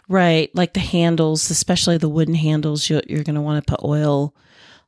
Right, 0.10 0.50
like 0.56 0.74
the 0.74 0.80
handles, 0.80 1.52
especially 1.52 1.98
the 1.98 2.10
wooden 2.10 2.34
handles, 2.34 2.90
you're, 2.90 3.04
you're 3.08 3.24
going 3.24 3.36
to 3.36 3.42
want 3.42 3.64
to 3.64 3.72
put 3.72 3.86
oil 3.86 4.34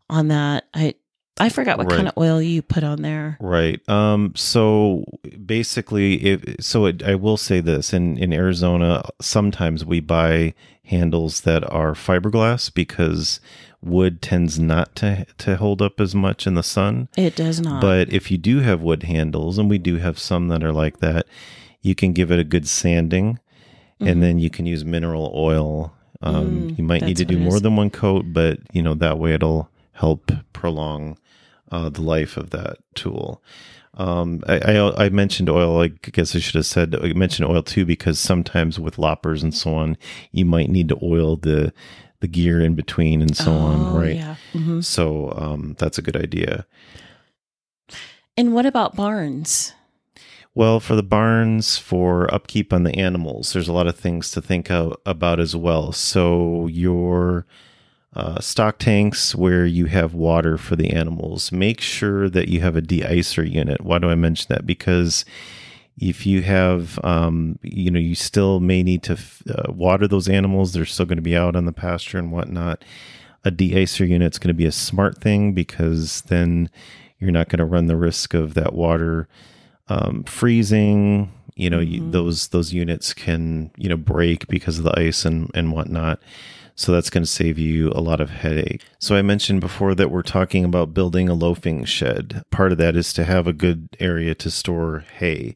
on 0.10 0.30
that. 0.30 0.66
I 0.74 0.96
I 1.40 1.50
forgot 1.50 1.78
what 1.78 1.88
right. 1.88 1.96
kind 1.96 2.08
of 2.08 2.18
oil 2.18 2.42
you 2.42 2.62
put 2.62 2.84
on 2.84 3.02
there. 3.02 3.38
Right. 3.40 3.88
Um. 3.90 4.34
So 4.36 5.06
basically, 5.46 6.16
if 6.26 6.44
so, 6.60 6.86
it, 6.86 7.04
I 7.04 7.16
will 7.16 7.38
say 7.38 7.62
this: 7.62 7.94
in 7.94 8.18
in 8.18 8.34
Arizona, 8.34 9.04
sometimes 9.22 9.86
we 9.86 10.00
buy 10.00 10.54
handles 10.84 11.42
that 11.42 11.64
are 11.72 11.94
fiberglass 11.94 12.74
because 12.74 13.40
wood 13.82 14.22
tends 14.22 14.60
not 14.60 14.96
to 14.96 15.26
to 15.38 15.56
hold 15.56 15.82
up 15.82 16.00
as 16.00 16.14
much 16.14 16.46
in 16.46 16.56
the 16.56 16.64
sun. 16.64 17.08
It 17.16 17.36
does 17.36 17.60
not. 17.60 17.82
But 17.82 18.12
if 18.12 18.32
you 18.32 18.38
do 18.38 18.60
have 18.60 18.82
wood 18.82 19.04
handles, 19.04 19.58
and 19.58 19.70
we 19.70 19.78
do 19.78 19.98
have 19.98 20.20
some 20.20 20.48
that 20.50 20.64
are 20.64 20.74
like 20.74 21.00
that, 21.00 21.26
you 21.82 21.96
can 21.96 22.14
give 22.14 22.32
it 22.32 22.40
a 22.40 22.44
good 22.44 22.68
sanding, 22.68 23.36
mm-hmm. 23.36 24.08
and 24.08 24.22
then 24.22 24.40
you 24.40 24.50
can 24.50 24.66
use 24.66 24.84
mineral 24.84 25.32
oil. 25.36 25.94
Um, 26.22 26.70
mm, 26.72 26.78
you 26.78 26.84
might 26.84 27.04
need 27.04 27.16
to 27.18 27.26
do 27.26 27.38
more 27.38 27.62
than 27.62 27.78
one 27.78 27.90
coat, 27.90 28.26
but 28.28 28.60
you 28.74 28.82
know 28.82 28.94
that 28.96 29.20
way 29.20 29.34
it'll 29.34 29.70
help 29.94 30.32
prolong 30.54 31.18
uh, 31.72 31.90
the 31.90 32.02
life 32.02 32.38
of 32.38 32.50
that 32.52 32.78
tool. 32.96 33.42
Um, 33.96 34.44
I, 34.48 34.60
I, 34.60 35.06
I, 35.06 35.10
mentioned 35.10 35.50
oil. 35.50 35.82
I 35.82 35.88
guess 35.88 36.36
I 36.36 36.40
should 36.40 36.56
have 36.56 36.66
said 36.66 36.96
I 36.96 37.12
mentioned 37.14 37.50
oil 37.50 37.64
too 37.64 37.86
because 37.86 38.20
sometimes 38.20 38.80
with 38.80 39.00
loppers 39.00 39.44
and 39.44 39.54
so 39.54 39.76
on, 39.76 39.98
you 40.32 40.46
might 40.46 40.70
need 40.70 40.90
to 40.90 41.00
oil 41.02 41.36
the 41.36 41.74
the 42.22 42.28
gear 42.28 42.62
in 42.62 42.76
between 42.76 43.22
and 43.22 43.36
so 43.36 43.52
oh, 43.52 43.58
on, 43.58 43.96
right? 43.96 44.16
Yeah. 44.16 44.36
Mm-hmm. 44.54 44.82
So 44.82 45.34
um, 45.36 45.76
that's 45.80 45.98
a 45.98 46.02
good 46.02 46.18
idea. 46.18 46.66
And 48.38 48.54
what 48.54 48.66
about 48.66 48.96
barns? 48.96 49.74
Well, 50.56 50.80
for 50.80 50.96
the 50.96 51.04
barns, 51.04 51.78
for 51.78 52.34
upkeep 52.34 52.74
on 52.74 52.84
the 52.84 52.96
animals, 52.96 53.54
there's 53.54 53.68
a 53.68 53.74
lot 53.74 53.88
of 53.88 53.98
things 53.98 54.32
to 54.32 54.42
think 54.42 54.70
of, 54.70 54.98
about 55.06 55.40
as 55.40 55.56
well. 55.56 55.92
So 55.92 56.68
your 56.68 57.46
uh, 58.16 58.40
stock 58.40 58.80
tanks 58.80 59.36
where 59.36 59.66
you 59.66 59.86
have 59.86 60.14
water 60.14 60.58
for 60.58 60.76
the 60.76 60.92
animals, 60.92 61.52
make 61.52 61.80
sure 61.80 62.30
that 62.30 62.48
you 62.48 62.62
have 62.62 62.76
a 62.76 62.82
deicer 62.82 63.50
unit. 63.50 63.82
Why 63.82 64.00
do 64.00 64.10
I 64.10 64.16
mention 64.16 64.48
that? 64.50 64.66
Because 64.66 65.26
if 66.00 66.26
you 66.26 66.42
have, 66.42 67.00
um, 67.04 67.60
you 67.62 67.92
know, 67.92 68.00
you 68.00 68.16
still 68.16 68.60
may 68.60 68.84
need 68.84 69.04
to 69.04 69.18
uh, 69.50 69.72
water 69.72 70.08
those 70.08 70.28
animals. 70.30 70.74
They're 70.74 70.86
still 70.86 71.06
going 71.06 71.18
to 71.18 71.22
be 71.22 71.36
out 71.36 71.56
on 71.56 71.66
the 71.66 71.72
pasture 71.72 72.18
and 72.18 72.32
whatnot. 72.32 72.84
A 73.46 73.52
deicer 73.52 74.08
unit 74.08 74.34
is 74.34 74.40
going 74.40 74.50
to 74.50 74.54
be 74.54 74.66
a 74.66 74.72
smart 74.72 75.20
thing 75.20 75.54
because 75.54 76.22
then 76.24 76.70
you're 77.20 77.32
not 77.32 77.50
going 77.50 77.60
to 77.60 77.66
run 77.66 77.88
the 77.88 77.98
risk 77.98 78.34
of 78.34 78.54
that 78.54 78.74
water 78.74 79.28
um, 79.88 80.24
freezing. 80.24 81.32
You 81.56 81.70
know, 81.70 81.80
mm-hmm. 81.80 82.06
you, 82.06 82.12
those 82.12 82.48
those 82.50 82.74
units 82.74 83.14
can 83.14 83.72
you 83.78 83.90
know 83.90 83.98
break 83.98 84.48
because 84.48 84.78
of 84.78 84.86
the 84.86 84.98
ice 84.98 85.26
and 85.26 85.52
and 85.54 85.74
whatnot. 85.74 86.22
So 86.80 86.94
that's 86.94 87.10
going 87.10 87.24
to 87.24 87.30
save 87.30 87.60
you 87.60 87.92
a 87.94 88.00
lot 88.00 88.22
of 88.22 88.30
headache. 88.30 88.86
So 89.00 89.18
I 89.18 89.22
mentioned 89.22 89.60
before 89.60 89.94
that 89.96 90.10
we're 90.10 90.22
talking 90.22 90.64
about 90.64 90.94
building 90.94 91.28
a 91.28 91.34
loafing 91.34 91.84
shed. 91.84 92.42
Part 92.52 92.72
of 92.72 92.78
that 92.78 92.96
is 92.96 93.12
to 93.14 93.26
have 93.26 93.48
a 93.48 93.54
good 93.54 93.90
area 94.00 94.34
to 94.36 94.50
store 94.50 95.04
hay. 95.18 95.56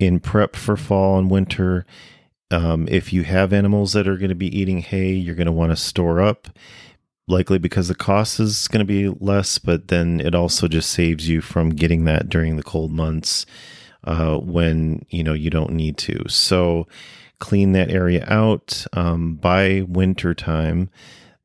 In 0.00 0.18
prep 0.18 0.56
for 0.56 0.76
fall 0.76 1.16
and 1.16 1.30
winter, 1.30 1.86
um, 2.50 2.88
if 2.88 3.12
you 3.12 3.22
have 3.22 3.52
animals 3.52 3.92
that 3.92 4.08
are 4.08 4.16
going 4.16 4.30
to 4.30 4.34
be 4.34 4.58
eating 4.58 4.80
hay, 4.80 5.12
you're 5.12 5.36
going 5.36 5.46
to 5.46 5.52
want 5.52 5.70
to 5.70 5.76
store 5.76 6.20
up, 6.20 6.48
likely 7.28 7.58
because 7.58 7.86
the 7.86 7.94
cost 7.94 8.40
is 8.40 8.66
going 8.66 8.84
to 8.84 8.84
be 8.84 9.16
less, 9.20 9.58
but 9.58 9.86
then 9.88 10.20
it 10.20 10.34
also 10.34 10.66
just 10.66 10.90
saves 10.90 11.28
you 11.28 11.40
from 11.40 11.70
getting 11.70 12.02
that 12.06 12.28
during 12.28 12.56
the 12.56 12.64
cold 12.64 12.90
months 12.90 13.46
uh, 14.02 14.36
when 14.38 15.06
you 15.08 15.22
know 15.22 15.34
you 15.34 15.50
don't 15.50 15.72
need 15.72 15.96
to. 15.98 16.28
So 16.28 16.88
clean 17.42 17.72
that 17.72 17.90
area 17.90 18.24
out. 18.28 18.86
Um, 18.92 19.34
by 19.34 19.84
winter 19.88 20.32
time 20.32 20.90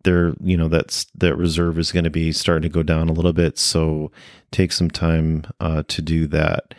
there 0.03 0.35
you 0.41 0.55
know 0.55 0.67
that's 0.67 1.05
that 1.15 1.35
reserve 1.35 1.79
is 1.79 1.91
going 1.91 2.03
to 2.03 2.11
be 2.11 2.31
starting 2.31 2.69
to 2.69 2.73
go 2.73 2.83
down 2.83 3.09
a 3.09 3.13
little 3.13 3.33
bit. 3.33 3.57
So 3.57 4.11
take 4.51 4.71
some 4.71 4.91
time 4.91 5.45
uh, 5.59 5.83
to 5.87 6.01
do 6.03 6.27
that. 6.27 6.75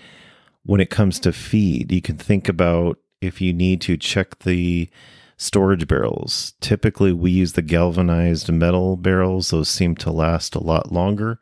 When 0.65 0.81
it 0.81 0.89
comes 0.89 1.19
to 1.21 1.33
feed 1.33 1.91
you 1.91 2.01
can 2.01 2.17
think 2.17 2.49
about 2.49 2.99
if 3.21 3.41
you 3.41 3.53
need 3.53 3.81
to 3.83 3.97
check 3.97 4.39
the 4.39 4.89
storage 5.37 5.89
barrels. 5.89 6.55
Typically 6.61 7.13
we 7.13 7.33
use 7.33 7.55
the 7.55 7.63
galvanized 7.63 8.53
metal 8.53 8.97
barrels. 8.97 9.51
Those 9.51 9.69
seem 9.69 9.97
to 9.97 10.13
last 10.13 10.55
a 10.55 10.63
lot 10.63 10.93
longer 10.93 11.41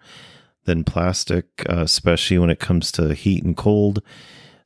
than 0.64 0.82
plastic 0.82 1.66
uh, 1.68 1.82
especially 1.82 2.38
when 2.38 2.50
it 2.50 2.58
comes 2.58 2.90
to 2.92 3.12
heat 3.12 3.44
and 3.44 3.54
cold 3.54 4.02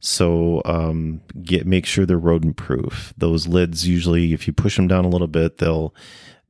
so 0.00 0.62
um, 0.64 1.21
get 1.42 1.66
make 1.66 1.85
sure 1.87 2.07
they're 2.07 2.19
rodent 2.19 2.57
proof. 2.57 3.12
Those 3.16 3.47
lids 3.47 3.87
usually, 3.87 4.33
if 4.33 4.47
you 4.47 4.52
push 4.52 4.76
them 4.76 4.88
down 4.88 5.04
a 5.04 5.11
little 5.11 5.28
bit, 5.28 5.59
they'll 5.59 5.95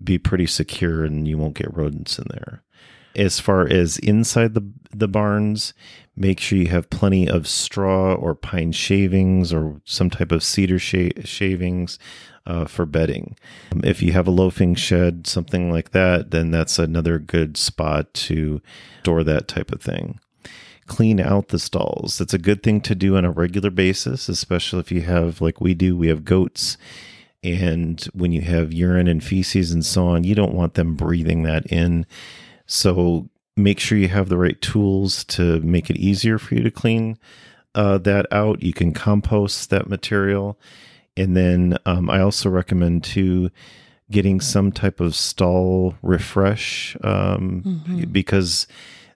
be 0.03 0.19
pretty 0.19 0.47
secure 0.47 1.05
and 1.05 1.29
you 1.29 1.37
won't 1.37 1.57
get 1.57 1.77
rodents 1.77 2.19
in 2.19 2.27
there. 2.31 2.63
As 3.17 3.41
far 3.41 3.67
as 3.67 3.99
inside 3.99 4.55
the 4.55 4.71
the 4.95 5.09
barns, 5.09 5.75
make 6.17 6.39
sure 6.39 6.59
you 6.59 6.69
have 6.69 6.91
plenty 6.91 7.29
of 7.29 7.49
straw 7.49 8.15
or 8.15 8.37
pine 8.37 8.71
shavings 8.71 9.53
or 9.53 9.81
some 9.85 10.11
type 10.11 10.31
of 10.31 10.45
cedar 10.45 10.79
sh- 10.79 11.11
shavings 11.25 11.99
uh, 12.47 12.67
for 12.67 12.87
bedding. 12.87 13.37
If 13.83 14.01
you 14.01 14.13
have 14.13 14.29
a 14.29 14.33
loafing 14.33 14.77
shed, 14.77 15.27
something 15.27 15.73
like 15.73 15.91
that, 15.91 16.31
then 16.31 16.53
that's 16.53 16.79
another 16.79 17.19
good 17.19 17.57
spot 17.57 18.15
to 18.15 18.63
store 19.01 19.25
that 19.25 19.49
type 19.49 19.73
of 19.73 19.83
thing 19.83 20.21
clean 20.91 21.21
out 21.21 21.49
the 21.49 21.59
stalls. 21.59 22.21
It's 22.21 22.35
a 22.35 22.39
good 22.39 22.65
thing 22.65 22.81
to 22.81 22.97
do 22.97 23.17
on 23.17 23.25
a 23.25 23.31
regular 23.31 23.71
basis, 23.71 24.29
especially 24.29 24.81
if 24.81 24.91
you 24.91 25.03
have, 25.03 25.41
like 25.41 25.61
we 25.61 25.73
do, 25.73 25.97
we 25.97 26.09
have 26.09 26.25
goats. 26.25 26.77
And 27.45 28.01
when 28.13 28.33
you 28.33 28.41
have 28.41 28.73
urine 28.73 29.07
and 29.07 29.23
feces 29.23 29.71
and 29.71 29.87
so 29.87 30.09
on, 30.09 30.25
you 30.25 30.35
don't 30.35 30.53
want 30.53 30.75
them 30.75 30.97
breathing 30.97 31.45
that 31.45 31.65
in. 31.67 32.07
So 32.67 33.29
make 33.57 33.79
sure 33.79 33.99
you 33.99 34.09
have 34.09 34.29
the 34.29 34.37
right 34.37 34.61
tools 34.61 35.23
to 35.27 35.61
make 35.61 35.91
it 35.91 35.97
easier 35.97 36.39
for 36.39 36.57
you 36.57 36.63
to 36.65 36.73
clean 36.73 37.19
uh, 37.77 37.99
that 37.99 38.27
out. 38.33 38.65
You 38.65 38.73
can 38.73 38.93
compost 38.93 39.71
that 39.71 39.89
material. 39.89 40.59
And 41.17 41.37
then 41.37 41.79
um, 41.87 42.11
I 42.11 42.21
also 42.21 42.51
recommend 42.51 43.05
to 43.05 43.53
getting 44.11 44.41
some 44.41 44.73
type 44.73 44.99
of 44.99 45.15
stall 45.15 45.95
refresh 46.03 46.97
um, 47.05 47.63
mm-hmm. 47.65 48.11
because 48.11 48.67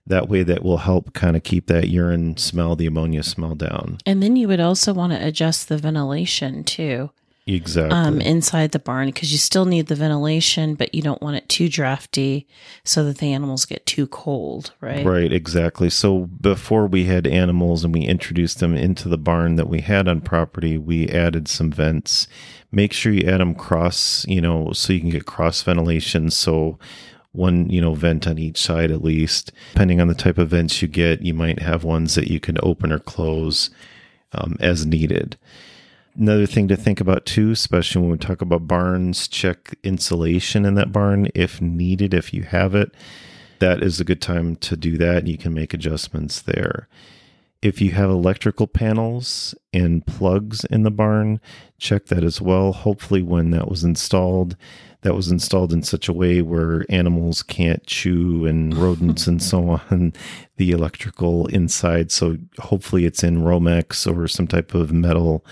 that 0.06 0.28
way 0.28 0.42
that 0.42 0.62
will 0.62 0.78
help 0.78 1.12
kind 1.14 1.36
of 1.36 1.42
keep 1.42 1.66
that 1.66 1.88
urine 1.88 2.36
smell 2.36 2.76
the 2.76 2.86
ammonia 2.86 3.22
smell 3.22 3.54
down 3.54 3.98
and 4.06 4.22
then 4.22 4.36
you 4.36 4.48
would 4.48 4.60
also 4.60 4.92
want 4.92 5.12
to 5.12 5.26
adjust 5.26 5.68
the 5.68 5.78
ventilation 5.78 6.64
too 6.64 7.10
exactly. 7.46 7.96
um, 7.96 8.20
inside 8.20 8.72
the 8.72 8.78
barn 8.78 9.08
because 9.08 9.32
you 9.32 9.38
still 9.38 9.64
need 9.64 9.86
the 9.86 9.94
ventilation, 9.94 10.74
but 10.74 10.94
you 10.94 11.02
don't 11.02 11.22
want 11.22 11.36
it 11.36 11.48
too 11.48 11.68
drafty 11.68 12.46
so 12.84 13.04
that 13.04 13.18
the 13.18 13.32
animals 13.32 13.64
get 13.64 13.84
too 13.86 14.06
cold, 14.06 14.72
right? 14.80 15.04
Right, 15.04 15.32
exactly. 15.32 15.90
So 15.90 16.26
before 16.40 16.86
we 16.86 17.04
had 17.04 17.26
animals 17.26 17.84
and 17.84 17.92
we 17.92 18.02
introduced 18.02 18.60
them 18.60 18.74
into 18.74 19.08
the 19.08 19.18
barn 19.18 19.56
that 19.56 19.68
we 19.68 19.80
had 19.80 20.08
on 20.08 20.20
property, 20.20 20.78
we 20.78 21.08
added 21.08 21.48
some 21.48 21.70
vents. 21.70 22.26
Make 22.72 22.92
sure 22.92 23.12
you 23.12 23.28
add 23.28 23.40
them 23.40 23.54
cross, 23.54 24.26
you 24.26 24.40
know, 24.40 24.72
so 24.72 24.92
you 24.92 25.00
can 25.00 25.10
get 25.10 25.26
cross 25.26 25.62
ventilation. 25.62 26.30
So 26.30 26.78
one, 27.34 27.68
you 27.68 27.80
know, 27.80 27.94
vent 27.94 28.26
on 28.26 28.38
each 28.38 28.58
side 28.58 28.90
at 28.90 29.04
least. 29.04 29.52
Depending 29.72 30.00
on 30.00 30.08
the 30.08 30.14
type 30.14 30.38
of 30.38 30.50
vents 30.50 30.80
you 30.80 30.88
get, 30.88 31.22
you 31.22 31.34
might 31.34 31.60
have 31.60 31.84
ones 31.84 32.14
that 32.14 32.28
you 32.28 32.40
can 32.40 32.56
open 32.62 32.92
or 32.92 32.98
close 32.98 33.70
um, 34.32 34.56
as 34.60 34.86
needed. 34.86 35.36
Another 36.16 36.46
thing 36.46 36.68
to 36.68 36.76
think 36.76 37.00
about 37.00 37.26
too, 37.26 37.50
especially 37.50 38.02
when 38.02 38.12
we 38.12 38.18
talk 38.18 38.40
about 38.40 38.68
barns, 38.68 39.26
check 39.26 39.74
insulation 39.82 40.64
in 40.64 40.74
that 40.74 40.92
barn 40.92 41.28
if 41.34 41.60
needed, 41.60 42.14
if 42.14 42.32
you 42.32 42.44
have 42.44 42.74
it. 42.74 42.94
That 43.58 43.82
is 43.82 43.98
a 43.98 44.04
good 44.04 44.22
time 44.22 44.56
to 44.56 44.76
do 44.76 44.96
that. 44.98 45.26
You 45.26 45.36
can 45.36 45.52
make 45.54 45.74
adjustments 45.74 46.40
there. 46.40 46.88
If 47.62 47.80
you 47.80 47.92
have 47.92 48.10
electrical 48.10 48.66
panels 48.66 49.54
and 49.72 50.06
plugs 50.06 50.64
in 50.66 50.82
the 50.82 50.90
barn, 50.90 51.40
check 51.78 52.06
that 52.06 52.22
as 52.22 52.40
well. 52.40 52.72
Hopefully, 52.72 53.22
when 53.22 53.50
that 53.50 53.68
was 53.68 53.82
installed, 53.82 54.56
that 55.04 55.14
was 55.14 55.30
installed 55.30 55.70
in 55.70 55.82
such 55.82 56.08
a 56.08 56.12
way 56.12 56.40
where 56.40 56.86
animals 56.88 57.42
can't 57.42 57.86
chew 57.86 58.46
and 58.46 58.74
rodents 58.82 59.26
and 59.26 59.42
so 59.42 59.80
on 59.90 60.14
the 60.56 60.70
electrical 60.70 61.46
inside. 61.48 62.10
So, 62.10 62.38
hopefully, 62.58 63.04
it's 63.04 63.22
in 63.22 63.42
Romex 63.42 64.10
or 64.10 64.26
some 64.26 64.46
type 64.46 64.74
of 64.74 64.92
metal 64.92 65.44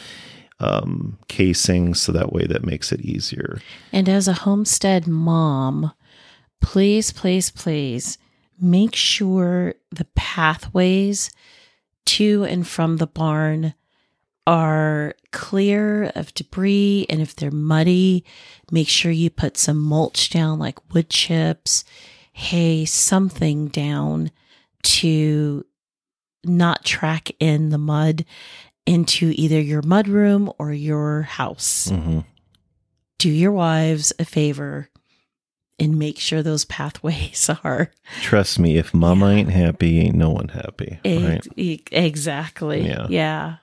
um, 0.58 1.18
casing, 1.28 1.92
so 1.94 2.12
that 2.12 2.32
way 2.32 2.46
that 2.46 2.64
makes 2.64 2.92
it 2.92 3.02
easier. 3.02 3.60
And 3.92 4.08
as 4.08 4.26
a 4.26 4.32
homestead 4.32 5.06
mom, 5.06 5.92
please, 6.60 7.12
please, 7.12 7.50
please 7.50 8.16
make 8.58 8.94
sure 8.94 9.74
the 9.90 10.06
pathways 10.14 11.30
to 12.06 12.44
and 12.44 12.66
from 12.66 12.96
the 12.96 13.06
barn 13.06 13.74
are 14.46 15.14
clear 15.30 16.10
of 16.14 16.34
debris. 16.34 17.06
And 17.08 17.20
if 17.20 17.36
they're 17.36 17.50
muddy, 17.50 18.24
make 18.70 18.88
sure 18.88 19.12
you 19.12 19.30
put 19.30 19.56
some 19.56 19.78
mulch 19.78 20.30
down, 20.30 20.58
like 20.58 20.92
wood 20.92 21.10
chips, 21.10 21.84
hay, 22.32 22.84
something 22.84 23.68
down 23.68 24.30
to 24.82 25.64
not 26.44 26.84
track 26.84 27.30
in 27.38 27.70
the 27.70 27.78
mud 27.78 28.24
into 28.84 29.32
either 29.36 29.60
your 29.60 29.82
mud 29.82 30.08
room 30.08 30.52
or 30.58 30.72
your 30.72 31.22
house. 31.22 31.88
Mm-hmm. 31.88 32.20
Do 33.18 33.30
your 33.30 33.52
wives 33.52 34.12
a 34.18 34.24
favor 34.24 34.88
and 35.78 35.98
make 35.98 36.18
sure 36.18 36.42
those 36.42 36.64
pathways 36.64 37.48
are 37.64 37.90
Trust 38.20 38.58
me, 38.58 38.76
if 38.76 38.92
mama 38.92 39.30
ain't 39.30 39.50
happy, 39.50 40.00
ain't 40.00 40.16
no 40.16 40.30
one 40.30 40.48
happy. 40.48 40.98
Right? 41.04 41.46
e- 41.56 41.82
exactly. 41.92 42.86
Yeah. 42.86 43.06
yeah. 43.08 43.56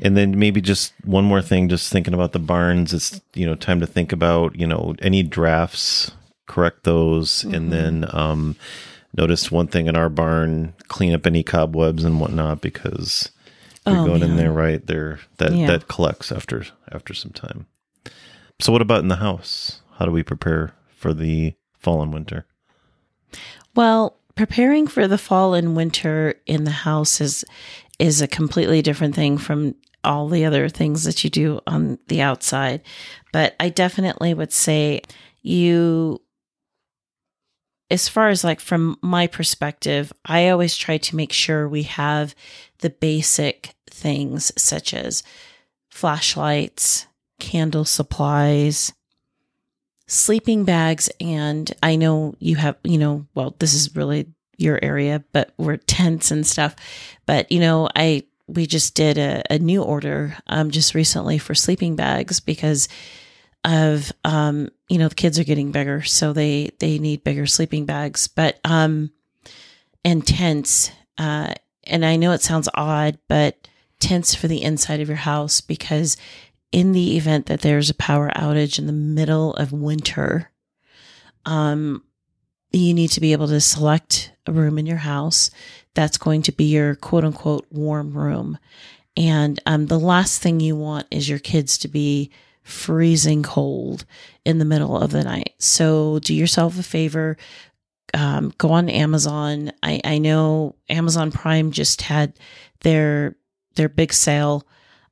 And 0.00 0.16
then 0.16 0.38
maybe 0.38 0.60
just 0.60 0.92
one 1.04 1.24
more 1.24 1.40
thing, 1.40 1.68
just 1.68 1.90
thinking 1.90 2.12
about 2.14 2.32
the 2.32 2.38
barns, 2.38 2.92
it's, 2.92 3.20
you 3.34 3.46
know, 3.46 3.54
time 3.54 3.80
to 3.80 3.86
think 3.86 4.12
about, 4.12 4.54
you 4.58 4.66
know, 4.66 4.94
any 5.00 5.22
drafts, 5.22 6.10
correct 6.46 6.84
those. 6.84 7.42
Mhm. 7.44 7.54
And 7.56 7.72
then 7.72 8.06
um, 8.12 8.56
notice 9.16 9.50
one 9.50 9.68
thing 9.68 9.86
in 9.86 9.96
our 9.96 10.10
barn, 10.10 10.74
clean 10.88 11.14
up 11.14 11.26
any 11.26 11.42
cobwebs 11.42 12.04
and 12.04 12.20
whatnot 12.20 12.60
because 12.60 13.30
you're 13.86 14.00
Oh, 14.00 14.04
going 14.04 14.22
in 14.22 14.36
there 14.36 14.52
right 14.52 14.84
there, 14.86 15.20
that, 15.38 15.52
Yeah. 15.52 15.66
that 15.68 15.88
collects 15.88 16.30
after 16.30 16.66
after 16.92 17.14
some 17.14 17.30
time. 17.32 17.66
So 18.60 18.72
what 18.72 18.82
about 18.82 19.00
in 19.00 19.08
the 19.08 19.16
house? 19.16 19.80
How 19.98 20.04
do 20.04 20.10
we 20.12 20.22
prepare 20.22 20.72
for 20.94 21.14
the 21.14 21.54
fall 21.78 22.02
and 22.02 22.12
winter? 22.12 22.44
Well, 23.74 24.16
preparing 24.34 24.86
for 24.86 25.06
the 25.08 25.18
fall 25.18 25.54
and 25.54 25.76
winter 25.76 26.34
in 26.46 26.64
the 26.64 26.70
house 26.70 27.20
is 27.20 27.44
is 27.98 28.20
a 28.20 28.28
completely 28.28 28.82
different 28.82 29.14
thing 29.14 29.38
from 29.38 29.74
all 30.04 30.28
the 30.28 30.44
other 30.44 30.68
things 30.68 31.04
that 31.04 31.24
you 31.24 31.30
do 31.30 31.60
on 31.66 31.98
the 32.08 32.20
outside. 32.20 32.82
But 33.32 33.56
I 33.58 33.68
definitely 33.68 34.34
would 34.34 34.52
say 34.52 35.02
you 35.42 36.20
as 37.90 38.08
far 38.08 38.28
as 38.28 38.42
like 38.42 38.60
from 38.60 38.98
my 39.00 39.26
perspective, 39.26 40.12
I 40.24 40.48
always 40.48 40.76
try 40.76 40.98
to 40.98 41.16
make 41.16 41.32
sure 41.32 41.68
we 41.68 41.84
have 41.84 42.34
the 42.78 42.90
basic 42.90 43.74
things 43.88 44.52
such 44.56 44.92
as 44.92 45.22
flashlights, 45.88 47.06
candle 47.38 47.84
supplies, 47.84 48.92
sleeping 50.06 50.64
bags 50.64 51.08
and 51.20 51.72
I 51.82 51.96
know 51.96 52.34
you 52.38 52.56
have, 52.56 52.76
you 52.82 52.98
know, 52.98 53.26
well, 53.34 53.54
this 53.58 53.74
is 53.74 53.94
really 53.94 54.26
your 54.56 54.78
area, 54.82 55.22
but 55.32 55.52
we're 55.56 55.76
tents 55.76 56.30
and 56.30 56.46
stuff. 56.46 56.74
But, 57.26 57.50
you 57.50 57.60
know, 57.60 57.88
I 57.94 58.24
we 58.48 58.66
just 58.66 58.94
did 58.94 59.18
a, 59.18 59.42
a 59.50 59.58
new 59.58 59.82
order 59.82 60.36
um 60.46 60.70
just 60.70 60.94
recently 60.94 61.36
for 61.36 61.54
sleeping 61.54 61.96
bags 61.96 62.38
because 62.38 62.88
of 63.64 64.12
um, 64.24 64.70
you 64.88 64.98
know, 64.98 65.08
the 65.08 65.14
kids 65.16 65.38
are 65.40 65.44
getting 65.44 65.72
bigger, 65.72 66.02
so 66.02 66.32
they 66.32 66.70
they 66.78 66.98
need 66.98 67.24
bigger 67.24 67.46
sleeping 67.46 67.84
bags. 67.84 68.28
But 68.28 68.60
um 68.64 69.10
and 70.04 70.24
tents, 70.24 70.92
uh, 71.18 71.52
and 71.82 72.04
I 72.04 72.14
know 72.14 72.30
it 72.30 72.42
sounds 72.42 72.68
odd, 72.74 73.18
but 73.26 73.68
tents 73.98 74.36
for 74.36 74.46
the 74.46 74.62
inside 74.62 75.00
of 75.00 75.08
your 75.08 75.16
house 75.16 75.60
because 75.60 76.16
in 76.70 76.92
the 76.92 77.16
event 77.16 77.46
that 77.46 77.62
there's 77.62 77.90
a 77.90 77.94
power 77.94 78.30
outage 78.36 78.78
in 78.78 78.86
the 78.86 78.92
middle 78.92 79.54
of 79.54 79.72
winter, 79.72 80.50
um, 81.44 82.04
you 82.78 82.94
need 82.94 83.10
to 83.10 83.20
be 83.20 83.32
able 83.32 83.48
to 83.48 83.60
select 83.60 84.32
a 84.46 84.52
room 84.52 84.78
in 84.78 84.86
your 84.86 84.98
house 84.98 85.50
that's 85.94 86.18
going 86.18 86.42
to 86.42 86.52
be 86.52 86.64
your 86.64 86.94
quote 86.94 87.24
unquote 87.24 87.66
warm 87.70 88.16
room. 88.16 88.58
And 89.16 89.58
um, 89.66 89.86
the 89.86 89.98
last 89.98 90.42
thing 90.42 90.60
you 90.60 90.76
want 90.76 91.06
is 91.10 91.28
your 91.28 91.38
kids 91.38 91.78
to 91.78 91.88
be 91.88 92.30
freezing 92.62 93.42
cold 93.42 94.04
in 94.44 94.58
the 94.58 94.64
middle 94.64 94.98
of 94.98 95.12
the 95.12 95.24
night. 95.24 95.54
So 95.58 96.18
do 96.18 96.34
yourself 96.34 96.78
a 96.78 96.82
favor. 96.82 97.36
Um, 98.12 98.52
go 98.58 98.72
on 98.72 98.88
Amazon. 98.88 99.72
I, 99.82 100.00
I 100.04 100.18
know 100.18 100.74
Amazon 100.88 101.30
Prime 101.30 101.70
just 101.70 102.02
had 102.02 102.34
their 102.80 103.36
their 103.76 103.88
big 103.88 104.12
sale 104.12 104.66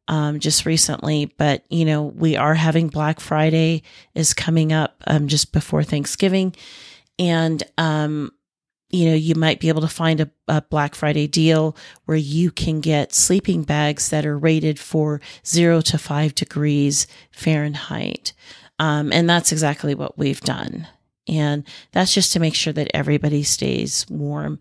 um, 0.09 0.39
just 0.41 0.67
recently, 0.67 1.27
but 1.39 1.65
you 1.71 1.85
know 1.85 2.03
we 2.03 2.37
are 2.37 2.55
having 2.55 2.89
Black 2.89 3.21
Friday 3.21 3.83
is 4.15 4.35
coming 4.35 4.73
up 4.73 5.03
um, 5.07 5.29
just 5.29 5.53
before 5.53 5.83
Thanksgiving, 5.83 6.55
and 7.19 7.63
um, 7.79 8.33
you 8.91 9.09
know 9.09 9.15
you 9.15 9.35
might 9.35 9.61
be 9.61 9.69
able 9.69 9.81
to 9.81 9.89
find 9.89 10.21
a, 10.21 10.31
a 10.49 10.63
Black 10.63 10.95
Friday 10.95 11.27
deal 11.27 11.77
where 12.05 12.17
you 12.17 12.51
can 12.51 12.81
get 12.81 13.15
sleeping 13.15 13.63
bags 13.63 14.09
that 14.11 14.27
are 14.27 14.39
rated 14.39 14.79
for 14.79 15.21
zero 15.47 15.81
to 15.83 15.99
five 15.99 16.35
degrees 16.35 17.07
Fahrenheit, 17.31 18.33
um, 18.79 19.13
and 19.13 19.29
that's 19.29 19.53
exactly 19.53 19.95
what 19.95 20.19
we've 20.19 20.41
done. 20.41 20.87
And 21.27 21.67
that's 21.93 22.13
just 22.13 22.33
to 22.35 22.41
make 22.41 22.55
sure 22.55 22.75
that 22.75 22.91
everybody 22.93 23.43
stays 23.43 24.07
warm. 24.11 24.59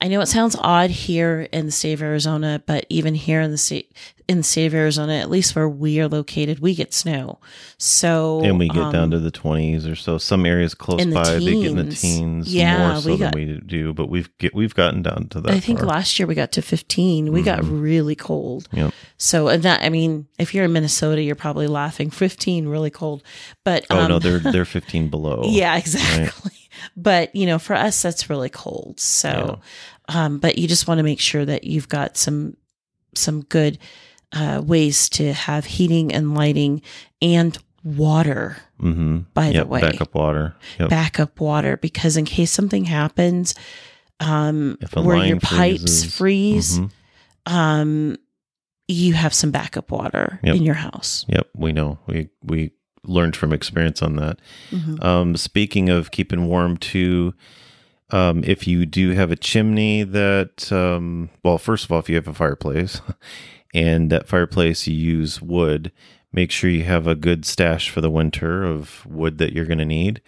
I 0.00 0.08
know 0.08 0.20
it 0.20 0.26
sounds 0.26 0.54
odd 0.60 0.90
here 0.90 1.48
in 1.52 1.66
the 1.66 1.72
state 1.72 1.94
of 1.94 2.02
Arizona, 2.02 2.62
but 2.66 2.84
even 2.90 3.14
here 3.14 3.40
in 3.40 3.50
the 3.50 3.58
state 3.58 3.92
in 4.26 4.38
the 4.38 4.42
state 4.42 4.64
of 4.66 4.74
Arizona, 4.74 5.14
at 5.14 5.28
least 5.28 5.54
where 5.54 5.68
we 5.68 6.00
are 6.00 6.08
located, 6.08 6.58
we 6.58 6.74
get 6.74 6.94
snow. 6.94 7.38
So 7.78 8.40
and 8.42 8.58
we 8.58 8.68
get 8.68 8.78
um, 8.82 8.92
down 8.92 9.10
to 9.10 9.18
the 9.18 9.30
20s 9.30 9.90
or 9.90 9.94
so. 9.94 10.16
Some 10.16 10.46
areas 10.46 10.74
close 10.74 11.04
the 11.04 11.12
by 11.12 11.34
they 11.38 11.40
get 11.60 11.66
in 11.66 11.76
the 11.76 11.84
teens. 11.84 12.00
teens 12.00 12.54
Yeah, 12.54 12.88
more 12.92 13.00
so 13.02 13.10
we 13.10 13.16
than 13.18 13.32
we 13.34 13.60
do, 13.66 13.92
but 13.92 14.08
we've 14.08 14.30
get 14.38 14.54
we've 14.54 14.74
gotten 14.74 15.02
down 15.02 15.28
to 15.30 15.40
that. 15.42 15.52
I 15.52 15.60
think 15.60 15.80
far. 15.80 15.88
last 15.88 16.18
year 16.18 16.26
we 16.26 16.34
got 16.34 16.52
to 16.52 16.62
15. 16.62 17.32
We 17.32 17.42
got 17.42 17.60
Mhm. 17.60 17.82
really 17.82 18.14
cold. 18.14 18.68
Yep. 18.72 18.92
So, 19.18 19.48
and 19.48 19.62
that, 19.62 19.82
I 19.82 19.88
mean, 19.90 20.26
if 20.38 20.54
you're 20.54 20.64
in 20.64 20.72
Minnesota, 20.72 21.22
you're 21.22 21.34
probably 21.34 21.66
laughing. 21.66 22.10
15, 22.10 22.66
really 22.66 22.90
cold. 22.90 23.22
But, 23.64 23.86
Oh 23.90 24.00
um, 24.00 24.08
no, 24.08 24.18
they're 24.18 24.38
they're 24.52 24.64
15 24.64 25.08
below. 25.08 25.42
yeah, 25.46 25.76
exactly. 25.76 26.52
But, 26.96 27.34
you 27.34 27.46
know, 27.46 27.58
for 27.58 27.74
us, 27.74 28.00
that's 28.02 28.28
really 28.30 28.50
cold. 28.50 29.00
So, 29.00 29.60
um, 30.08 30.38
but 30.38 30.58
you 30.58 30.68
just 30.68 30.86
want 30.88 30.98
to 30.98 31.02
make 31.04 31.20
sure 31.20 31.44
that 31.44 31.64
you've 31.64 31.88
got 31.88 32.16
some, 32.16 32.56
some 33.14 33.42
good, 33.42 33.78
uh, 34.32 34.62
ways 34.64 35.08
to 35.10 35.32
have 35.32 35.64
heating 35.64 36.12
and 36.12 36.34
lighting 36.34 36.82
and 37.22 37.56
water, 37.84 38.56
Mm-hmm. 38.80 39.18
by 39.34 39.48
yep, 39.48 39.64
the 39.64 39.68
way, 39.68 39.80
backup 39.80 40.14
water. 40.14 40.56
Yep. 40.80 40.88
backup 40.90 41.40
water, 41.40 41.76
because 41.76 42.16
in 42.16 42.24
case 42.24 42.50
something 42.50 42.84
happens, 42.84 43.54
um, 44.20 44.76
where 44.94 45.24
your 45.26 45.38
pipes 45.40 46.04
freezes, 46.04 46.14
freeze, 46.16 46.78
Mhm. 46.80 46.90
um, 47.46 48.16
you 48.88 49.12
have 49.14 49.32
some 49.32 49.50
backup 49.50 49.90
water 49.90 50.40
Yep. 50.42 50.56
in 50.56 50.62
your 50.62 50.74
house. 50.74 51.24
Yep, 51.28 51.48
we 51.56 51.72
know. 51.72 51.98
We 52.06 52.28
we 52.42 52.72
learned 53.04 53.36
from 53.36 53.52
experience 53.52 54.02
on 54.02 54.16
that. 54.16 54.38
Mhm. 54.70 55.02
Um, 55.04 55.36
speaking 55.36 55.88
of 55.88 56.10
keeping 56.10 56.46
warm 56.46 56.76
too, 56.76 57.34
um, 58.10 58.42
if 58.44 58.66
you 58.66 58.86
do 58.86 59.10
have 59.10 59.30
a 59.30 59.36
chimney 59.36 60.02
that, 60.02 60.70
um, 60.72 61.30
well, 61.42 61.58
first 61.58 61.84
of 61.84 61.92
all, 61.92 61.98
if 61.98 62.08
you 62.08 62.16
have 62.16 62.28
a 62.28 62.34
fireplace 62.34 63.00
and 63.74 64.10
that 64.10 64.28
fireplace 64.28 64.86
you 64.86 64.94
use 64.94 65.40
wood, 65.42 65.90
make 66.32 66.50
sure 66.50 66.70
you 66.70 66.84
have 66.84 67.06
a 67.06 67.14
good 67.14 67.44
stash 67.44 67.90
for 67.90 68.00
the 68.00 68.10
winter 68.10 68.64
of 68.64 69.06
wood 69.06 69.38
that 69.38 69.52
you're 69.52 69.64
going 69.64 69.78
to 69.78 69.84
need, 69.84 70.20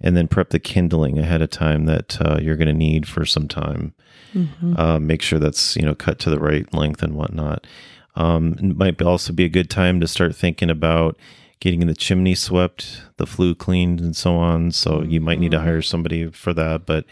and 0.00 0.16
then 0.16 0.26
prep 0.26 0.50
the 0.50 0.58
kindling 0.58 1.18
ahead 1.18 1.42
of 1.42 1.50
time 1.50 1.84
that 1.86 2.18
uh, 2.20 2.38
you're 2.40 2.56
going 2.56 2.68
to 2.68 2.74
need 2.74 3.06
for 3.06 3.24
some 3.24 3.46
time. 3.46 3.94
Mm-hmm. 4.34 4.76
Uh, 4.76 4.98
make 4.98 5.22
sure 5.22 5.38
that's 5.38 5.76
you 5.76 5.82
know 5.82 5.94
cut 5.94 6.18
to 6.20 6.30
the 6.30 6.40
right 6.40 6.72
length 6.74 7.02
and 7.02 7.14
whatnot. 7.14 7.66
Um, 8.14 8.56
it 8.58 8.76
might 8.76 9.00
also 9.00 9.32
be 9.32 9.44
a 9.44 9.50
good 9.50 9.70
time 9.70 10.00
to 10.00 10.08
start 10.08 10.34
thinking 10.34 10.70
about 10.70 11.16
getting 11.62 11.80
in 11.80 11.88
the 11.88 11.94
chimney 11.94 12.34
swept, 12.34 13.02
the 13.16 13.26
flue 13.26 13.54
cleaned, 13.54 14.00
and 14.00 14.14
so 14.14 14.34
on. 14.36 14.72
So 14.72 14.98
mm-hmm. 14.98 15.10
you 15.10 15.20
might 15.20 15.38
need 15.38 15.52
to 15.52 15.58
mm-hmm. 15.58 15.66
hire 15.66 15.82
somebody 15.82 16.30
for 16.30 16.52
that, 16.52 16.84
but 16.84 17.06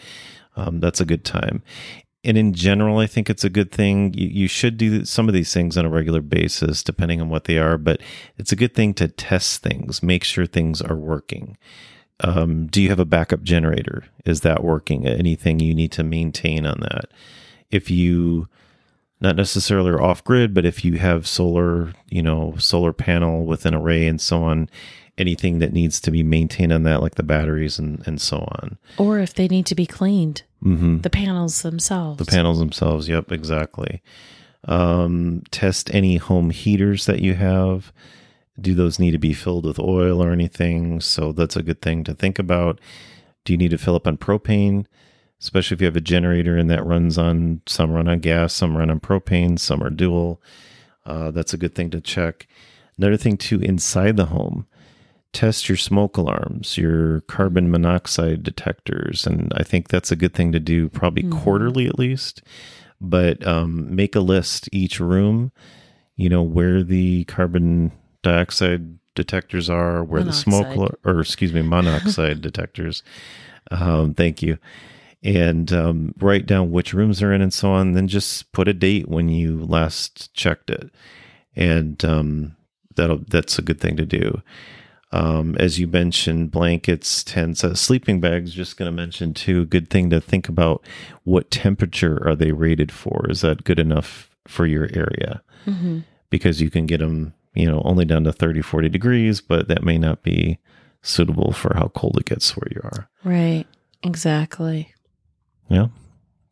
um, 0.57 0.81
that's 0.81 1.01
a 1.01 1.07
good 1.07 1.25
time 1.25 1.63
and 2.23 2.37
in 2.37 2.53
general, 2.53 2.99
I 2.99 3.07
think 3.07 3.31
it's 3.31 3.45
a 3.45 3.51
good 3.51 3.73
thing. 3.73 4.13
You, 4.15 4.29
you, 4.29 4.49
should 4.49 4.77
do 4.77 5.05
some 5.05 5.29
of 5.29 5.35
these 5.35 5.55
things 5.55 5.79
on 5.79 5.87
a 5.87 5.91
regular 5.91 6.21
basis, 6.21 6.83
depending 6.83 7.21
on 7.21 7.31
what 7.31 7.45
they 7.45 7.57
are, 7.57 7.79
but 7.79 8.01
it's 8.37 8.53
a 8.53 8.57
good 8.57 8.75
thing 8.75 8.93
to 8.95 9.09
test 9.09 9.63
things, 9.63 10.03
make 10.03 10.25
sure 10.25 10.47
things 10.47 10.83
are 10.83 10.97
working. 10.97 11.57
Um, 12.23 12.67
do 12.67 12.83
you 12.83 12.91
have 12.91 13.01
a 13.01 13.07
backup 13.07 13.43
generator? 13.43 14.05
Is 14.27 14.43
that 14.43 14.63
working? 14.63 15.07
Anything 15.07 15.61
you 15.61 15.75
need 15.75 15.93
to 15.93 16.05
maintain 16.05 16.67
on 16.67 16.81
that? 16.81 17.07
If 17.71 17.91
you, 17.91 18.49
not 19.21 19.37
necessarily 19.37 19.93
off 19.93 20.25
grid, 20.25 20.55
but 20.55 20.65
if 20.65 20.85
you 20.85 20.99
have 20.99 21.27
solar, 21.27 21.93
you 22.09 22.23
know, 22.23 22.55
solar 22.59 22.93
panel 22.93 23.45
with 23.45 23.67
an 23.67 23.75
array 23.75 24.07
and 24.07 24.21
so 24.21 24.43
on, 24.43 24.69
anything 25.19 25.59
that 25.59 25.73
needs 25.73 26.01
to 26.01 26.11
be 26.11 26.23
maintained 26.23 26.73
on 26.73 26.83
that, 26.85 27.03
like 27.03 27.17
the 27.17 27.23
batteries 27.23 27.79
and, 27.79 28.03
and 28.07 28.21
so 28.21 28.39
on. 28.39 28.79
Or 28.97 29.19
if 29.19 29.35
they 29.35 29.47
need 29.47 29.67
to 29.67 29.75
be 29.75 29.87
cleaned, 29.87 30.43
mm-hmm. 30.65 31.01
the 31.01 31.11
panels 31.11 31.63
themselves. 31.63 32.19
The 32.19 32.31
panels 32.31 32.59
themselves. 32.59 33.09
Yep, 33.09 33.31
exactly. 33.31 34.03
Um, 34.65 35.43
test 35.51 35.95
any 35.95 36.17
home 36.17 36.51
heaters 36.51 37.07
that 37.07 37.21
you 37.21 37.35
have. 37.35 37.93
Do 38.61 38.75
those 38.75 38.99
need 38.99 39.13
to 39.13 39.19
be 39.19 39.33
filled 39.33 39.67
with 39.67 39.79
oil 39.79 40.23
or 40.23 40.33
anything? 40.33 41.01
So 41.01 41.33
that's 41.33 41.57
a 41.57 41.63
good 41.63 41.83
thing 41.83 42.05
to 42.05 42.15
think 42.15 42.39
about. 42.39 42.81
Do 43.45 43.53
you 43.53 43.57
need 43.57 43.71
to 43.71 43.79
fill 43.79 43.97
up 43.97 44.07
on 44.07 44.17
propane? 44.19 44.87
Especially 45.41 45.75
if 45.75 45.81
you 45.81 45.87
have 45.87 45.97
a 45.97 46.01
generator 46.01 46.57
and 46.57 46.69
that 46.71 46.85
runs 46.85 47.17
on 47.17 47.63
some 47.67 47.91
run 47.91 48.09
on 48.09 48.19
gas, 48.21 48.53
some 48.53 48.77
run 48.77 48.91
on 48.91 49.01
propane, 49.01 49.59
some 49.59 49.83
are 49.83 49.91
dual. 49.91 50.41
Uh, 51.07 51.31
that's 51.31 51.55
a 51.55 51.59
good 51.59 51.75
thing 51.75 51.91
to 51.91 52.01
check. 52.01 52.47
Another 52.99 53.17
thing 53.17 53.39
too, 53.39 53.59
inside 53.61 54.19
the 54.19 54.27
home, 54.27 54.67
test 55.33 55.69
your 55.69 55.79
smoke 55.79 56.19
alarms, 56.19 56.77
your 56.77 57.23
carbon 57.23 57.71
monoxide 57.71 58.43
detectors. 58.43 59.27
And 59.27 59.53
I 59.57 59.63
think 59.63 59.89
that's 59.89 60.13
a 60.13 60.17
good 60.17 60.35
thing 60.35 60.53
to 60.53 60.61
do 60.61 60.89
probably 60.91 61.23
mm-hmm. 61.23 61.39
quarterly 61.39 61.87
at 61.87 61.99
least. 61.99 62.43
But 63.01 63.47
um, 63.47 63.95
make 63.95 64.15
a 64.15 64.21
list 64.21 64.69
each 64.73 65.01
room, 65.01 65.53
you 66.17 66.29
know, 66.29 66.43
where 66.43 66.83
the 66.83 67.25
carbon 67.25 67.93
dioxide 68.23 68.99
detectors 69.15 69.71
are, 69.71 70.05
where 70.05 70.21
monoxide. 70.21 70.53
the 70.53 70.65
smoke, 70.75 71.01
or 71.05 71.21
excuse 71.21 71.55
me, 71.55 71.63
monoxide 71.63 72.43
detectors. 72.43 73.03
Um, 73.71 74.13
thank 74.13 74.43
you. 74.43 74.59
And 75.23 75.71
um, 75.73 76.15
write 76.19 76.47
down 76.47 76.71
which 76.71 76.95
rooms 76.95 77.19
they're 77.19 77.33
in 77.33 77.43
and 77.43 77.53
so 77.53 77.73
on. 77.73 77.93
Then 77.93 78.09
just 78.09 78.51
put 78.53 78.69
a 78.69 78.73
date 78.73 79.09
when 79.09 79.29
you 79.29 79.63
last 79.65 80.33
checked 80.35 80.71
it. 80.71 80.91
And 81.55 82.03
um, 82.05 82.57
that'll 82.97 83.21
that's 83.29 83.59
a 83.59 83.63
good 83.63 83.81
thing 83.81 83.97
to 83.97 84.07
do. 84.07 84.43
Um, 85.13 85.57
as 85.59 85.81
you 85.81 85.89
mentioned, 85.89 86.53
blankets, 86.53 87.25
tents, 87.25 87.65
uh, 87.65 87.75
sleeping 87.75 88.21
bags. 88.21 88.55
Just 88.55 88.77
going 88.77 88.87
to 88.87 88.97
mention 88.97 89.35
too. 89.35 89.67
Good 89.67 89.91
thing 89.91 90.11
to 90.11 90.21
think 90.21 90.49
about: 90.49 90.85
what 91.25 91.51
temperature 91.51 92.27
are 92.27 92.37
they 92.37 92.53
rated 92.53 92.93
for? 92.93 93.27
Is 93.29 93.41
that 93.41 93.65
good 93.65 93.81
enough 93.81 94.31
for 94.47 94.67
your 94.67 94.89
area? 94.95 95.43
Mm-hmm. 95.67 96.01
Because 96.31 96.61
you 96.61 96.71
can 96.71 96.87
get 96.87 96.99
them, 96.99 97.35
you 97.55 97.67
know, 97.67 97.83
only 97.85 98.05
down 98.05 98.23
to 98.25 98.33
30, 98.33 98.63
40 98.63 98.89
degrees, 98.89 99.41
but 99.41 99.67
that 99.67 99.83
may 99.83 99.99
not 99.99 100.23
be 100.23 100.59
suitable 101.03 101.53
for 101.53 101.75
how 101.75 101.89
cold 101.89 102.17
it 102.19 102.27
gets 102.27 102.57
where 102.57 102.69
you 102.71 102.81
are. 102.85 103.09
Right. 103.25 103.67
Exactly. 104.05 104.95
Yeah. 105.71 105.87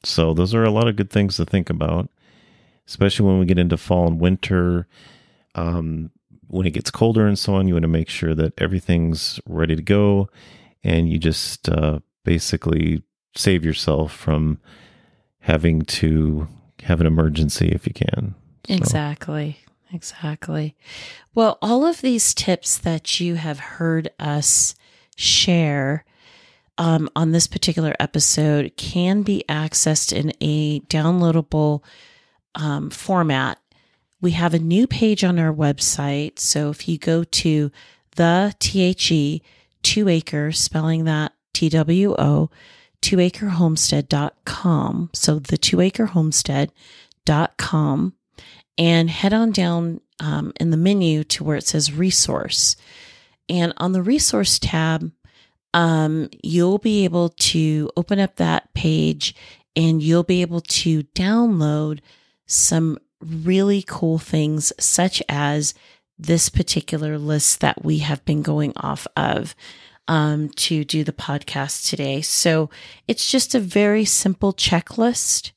So 0.05 0.33
those 0.33 0.55
are 0.55 0.65
a 0.65 0.71
lot 0.71 0.89
of 0.89 0.97
good 0.97 1.11
things 1.11 1.37
to 1.37 1.45
think 1.45 1.69
about, 1.69 2.09
especially 2.87 3.27
when 3.27 3.39
we 3.39 3.47
get 3.47 3.59
into 3.59 3.77
fall 3.77 4.07
and 4.07 4.21
winter. 4.21 4.87
Um, 5.55 6.11
when 6.47 6.67
it 6.67 6.71
gets 6.71 6.91
colder 6.91 7.27
and 7.27 7.39
so 7.39 7.55
on, 7.55 7.69
you 7.69 7.75
want 7.75 7.83
to 7.83 7.89
make 7.89 8.09
sure 8.09 8.35
that 8.35 8.55
everything's 8.59 9.39
ready 9.47 9.77
to 9.77 9.83
go 9.83 10.31
and 10.83 11.11
you 11.11 11.19
just 11.19 11.69
uh, 11.69 11.99
basically 12.25 13.03
save 13.35 13.65
yourself 13.65 14.13
from 14.13 14.59
having 15.41 15.83
to 15.83 16.49
have 16.85 17.01
an 17.01 17.07
emergency 17.07 17.69
if 17.69 17.87
you 17.87 17.93
can. 17.93 18.35
So. 18.67 18.75
Exactly. 18.75 19.59
Exactly. 19.93 20.77
Well, 21.35 21.59
all 21.63 21.87
of 21.87 22.03
these 22.03 22.35
tips 22.35 22.77
that 22.79 23.21
you 23.21 23.37
have 23.37 23.59
heard 23.59 24.11
us 24.19 24.75
share 25.17 26.05
um, 26.79 27.09
on 27.15 27.33
this 27.33 27.47
particular 27.47 27.95
episode 28.01 28.73
can 28.77 29.23
be 29.23 29.45
accessed 29.49 30.13
in 30.13 30.33
a 30.41 30.81
downloadable 30.81 31.83
um, 32.55 32.91
format 32.91 33.59
we 34.21 34.33
have 34.33 34.53
a 34.55 34.59
new 34.59 34.87
page 34.87 35.25
on 35.25 35.39
our 35.39 35.55
website. 35.55 36.39
So 36.39 36.69
if 36.71 36.87
you 36.89 36.99
go 36.99 37.25
to 37.25 37.71
the 38.17 38.55
THE 38.59 39.43
two 39.83 40.09
acre, 40.09 40.53
spelling 40.53 41.05
that 41.05 41.33
T 41.55 41.69
W 41.69 42.15
O, 42.19 42.51
two 43.01 43.21
acre 43.21 43.51
homestead.com. 43.51 45.11
So 45.13 45.39
the 45.39 45.57
two 45.57 45.81
acre 45.81 46.07
homestead.com 46.07 48.15
and 48.77 49.11
head 49.11 49.33
on 49.33 49.53
down 49.53 50.01
um, 50.21 50.53
in 50.59 50.71
the 50.71 50.77
menu 50.77 51.23
to 51.25 51.45
where 51.45 51.57
it 51.57 51.67
says 51.67 51.93
resource. 51.93 52.77
And 53.49 53.73
on 53.77 53.93
the 53.93 54.03
resource 54.03 54.59
tab, 54.59 55.13
um, 55.79 56.29
you'll 56.43 56.79
be 56.79 57.05
able 57.05 57.29
to 57.29 57.89
open 57.97 58.19
up 58.19 58.35
that 58.35 58.75
page 58.75 59.33
and 59.77 60.03
you'll 60.03 60.25
be 60.25 60.43
able 60.43 60.61
to 60.61 61.05
download 61.15 62.01
some 62.47 62.99
really 63.21 63.85
cool 63.87 64.19
things, 64.19 64.73
such 64.81 65.23
as 65.29 65.75
this 66.19 66.49
particular 66.49 67.17
list 67.17 67.61
that 67.61 67.85
we 67.85 67.99
have 67.99 68.25
been 68.25 68.43
going 68.43 68.73
off 68.77 69.07
of 69.17 69.55
um, 70.09 70.49
to 70.57 70.83
do 70.83 71.05
the 71.05 71.13
podcast 71.13 71.89
today. 71.89 72.23
So 72.23 72.71
it's 73.07 73.31
just 73.31 73.55
a 73.55 73.61
very 73.61 74.05
simple 74.05 74.53
checklist. 74.53 75.53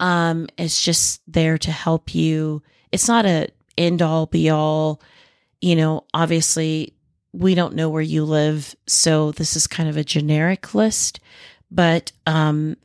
Um, 0.00 0.46
it's 0.56 0.82
just 0.82 1.20
there 1.30 1.58
to 1.58 1.70
help 1.70 2.14
you. 2.14 2.62
It's 2.92 3.08
not 3.08 3.26
a 3.26 3.48
end 3.76 4.00
all 4.00 4.24
be 4.24 4.48
all. 4.48 5.02
You 5.60 5.76
know, 5.76 6.06
obviously, 6.14 6.94
we 7.32 7.54
don't 7.54 7.74
know 7.74 7.88
where 7.88 8.02
you 8.02 8.24
live, 8.24 8.74
so 8.86 9.32
this 9.32 9.56
is 9.56 9.66
kind 9.66 9.88
of 9.88 9.96
a 9.96 10.04
generic 10.04 10.74
list, 10.74 11.20
but 11.70 12.12
um, 12.26 12.76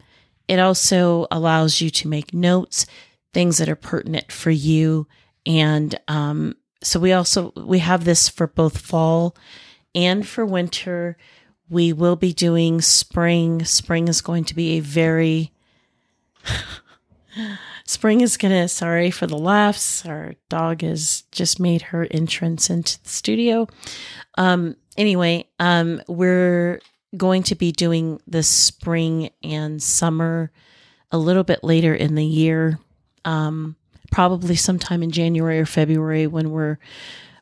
it 0.47 0.59
also 0.59 1.27
allows 1.31 1.81
you 1.81 1.89
to 1.89 2.07
make 2.07 2.33
notes 2.33 2.85
things 3.33 3.57
that 3.57 3.69
are 3.69 3.75
pertinent 3.75 4.31
for 4.31 4.51
you. 4.51 5.07
And 5.45 5.99
um, 6.07 6.55
so 6.81 6.99
we 6.99 7.13
also 7.13 7.51
we 7.55 7.79
have 7.79 8.05
this 8.05 8.29
for 8.29 8.47
both 8.47 8.77
fall 8.77 9.35
and 9.95 10.27
for 10.27 10.45
winter. 10.45 11.17
We 11.69 11.93
will 11.93 12.15
be 12.15 12.33
doing 12.33 12.81
spring. 12.81 13.65
Spring 13.65 14.07
is 14.07 14.21
going 14.21 14.43
to 14.45 14.55
be 14.55 14.77
a 14.77 14.81
very 14.81 15.51
spring 17.85 18.21
is 18.21 18.37
gonna 18.37 18.67
sorry 18.67 19.11
for 19.11 19.27
the 19.27 19.37
laughs. 19.37 20.05
Our 20.05 20.35
dog 20.49 20.81
has 20.81 21.23
just 21.31 21.59
made 21.59 21.81
her 21.81 22.07
entrance 22.09 22.69
into 22.69 23.01
the 23.01 23.09
studio. 23.09 23.67
Um 24.37 24.75
anyway, 24.97 25.47
um 25.59 26.01
we're 26.07 26.81
going 27.15 27.43
to 27.43 27.55
be 27.55 27.71
doing 27.71 28.19
the 28.27 28.43
spring 28.43 29.29
and 29.43 29.81
summer 29.81 30.51
a 31.11 31.17
little 31.17 31.43
bit 31.43 31.63
later 31.63 31.93
in 31.93 32.15
the 32.15 32.25
year 32.25 32.79
um, 33.25 33.75
probably 34.11 34.55
sometime 34.55 35.03
in 35.03 35.11
January 35.11 35.59
or 35.59 35.65
February 35.65 36.27
when 36.27 36.51
we're 36.51 36.77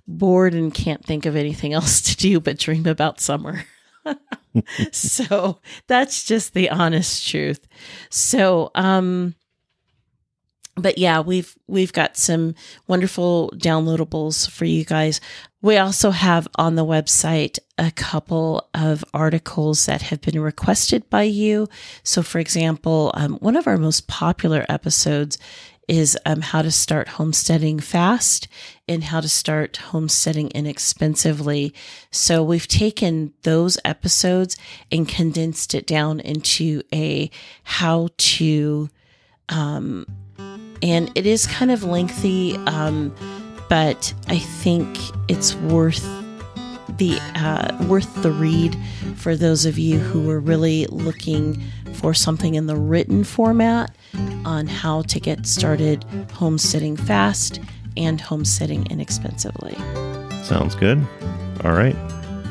bored 0.08 0.54
and 0.54 0.74
can't 0.74 1.06
think 1.06 1.26
of 1.26 1.36
anything 1.36 1.74
else 1.74 2.02
to 2.02 2.16
do 2.18 2.40
but 2.40 2.58
dream 2.58 2.86
about 2.86 3.20
summer. 3.20 3.64
so 4.92 5.60
that's 5.88 6.24
just 6.24 6.54
the 6.54 6.70
honest 6.70 7.28
truth. 7.28 7.68
So, 8.10 8.72
um, 8.76 9.36
but 10.76 10.98
yeah, 10.98 11.20
we've 11.20 11.56
we've 11.68 11.94
got 11.94 12.18
some 12.18 12.56
wonderful 12.88 13.52
downloadables 13.56 14.50
for 14.50 14.66
you 14.66 14.86
guys. 14.86 15.20
We 15.62 15.78
also 15.78 16.12
have 16.12 16.48
on 16.56 16.76
the 16.76 16.86
website 16.86 17.60
a 17.78 17.92
couple 17.92 18.68
of 18.74 19.04
articles 19.14 19.86
that 19.86 20.04
have 20.04 20.22
been 20.22 20.40
requested 20.40 21.10
by 21.10 21.24
you. 21.24 21.68
So, 22.04 22.24
for 22.24 22.40
example, 22.40 23.12
um, 23.16 23.34
one 23.36 23.56
of 23.56 23.68
our 23.68 23.78
most 23.78 24.08
popular 24.08 24.66
episodes 24.70 25.38
is 25.88 26.18
um, 26.26 26.42
how 26.42 26.62
to 26.62 26.72
start 26.72 27.10
homesteading 27.10 27.80
fast 27.80 28.48
and 28.88 29.04
how 29.04 29.20
to 29.20 29.28
start 29.28 29.76
homesteading 29.78 30.50
inexpensively. 30.52 31.74
So 32.12 32.44
we've 32.44 32.68
taken 32.68 33.34
those 33.44 33.78
episodes 33.84 34.56
and 34.92 35.08
condensed 35.08 35.76
it 35.76 35.86
down 35.86 36.20
into 36.22 36.82
a 36.94 37.30
how 37.64 38.08
to, 38.18 38.90
um, 39.50 40.06
and 40.82 41.12
it 41.15 41.26
is 41.26 41.48
kind 41.48 41.72
of 41.72 41.84
lengthy. 41.84 42.56
Um, 42.67 43.13
but 43.70 44.13
I 44.28 44.38
think 44.38 44.98
it's 45.30 45.56
worth 45.56 46.04
the 46.98 47.17
uh, 47.36 47.86
worth 47.88 48.22
the 48.22 48.32
read 48.32 48.78
for 49.15 49.36
those 49.36 49.65
of 49.65 49.78
you 49.78 50.00
who 50.00 50.30
are 50.30 50.39
really 50.39 50.86
looking 50.88 51.62
for 51.94 52.13
something 52.13 52.56
in 52.56 52.67
the 52.67 52.76
written 52.76 53.24
format 53.24 53.96
on 54.46 54.67
how 54.67 55.04
to 55.04 55.20
get 55.20 55.46
started 55.46 56.04
homesteading 56.34 56.98
fast 56.98 57.60
and 57.96 58.20
homesteading 58.20 58.88
inexpensively. 58.89 59.76
Sounds 60.44 60.76
good. 60.76 60.98
All 61.63 61.74
right. 61.74 61.96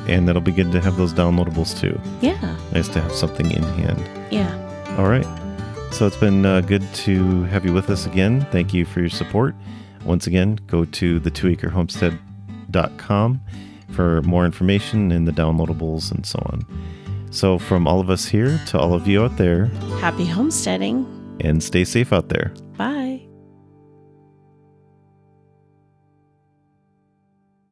And 0.07 0.27
that'll 0.27 0.41
be 0.43 0.53
good 0.53 0.73
to 0.73 0.81
have 0.81 0.97
those 0.97 1.13
downloadables 1.13 1.79
too. 1.79 2.01
Yeah. 2.21 2.57
Nice 2.73 2.89
to 2.89 3.01
have 3.01 3.13
something 3.13 3.51
in 3.51 3.63
hand. 3.63 4.33
Yeah. 4.33 4.97
All 4.99 5.09
right. 5.09 5.27
So 5.93 6.07
it's 6.07 6.17
been 6.17 6.47
uh, 6.47 6.63
good 6.63 6.83
to 6.95 7.43
have 7.45 7.65
you 7.67 7.73
with 7.75 7.91
us 7.91 8.07
again. 8.07 8.47
Thank 8.51 8.73
you 8.73 8.87
for 8.87 9.01
your 9.01 9.11
support. 9.11 9.55
Once 10.05 10.27
again, 10.27 10.59
go 10.67 10.87
to 10.87 11.19
the 11.21 11.31
twoacrehomestead.com 11.31 13.41
for 13.91 14.23
more 14.23 14.47
information 14.47 15.13
and 15.13 15.29
the 15.29 15.33
downloadables 15.33 16.11
and 16.11 16.25
so 16.25 16.39
on. 16.47 16.65
So, 17.33 17.59
from 17.59 17.87
all 17.87 18.01
of 18.01 18.09
us 18.11 18.25
here 18.27 18.59
to 18.69 18.79
all 18.79 18.95
of 18.95 19.07
you 19.07 19.23
out 19.25 19.37
there, 19.37 19.67
Happy 20.01 20.25
homesteading. 20.27 21.07
and 21.41 21.63
stay 21.63 21.85
safe 21.85 22.13
out 22.13 22.29
there. 22.31 22.53
Bye. 22.77 23.20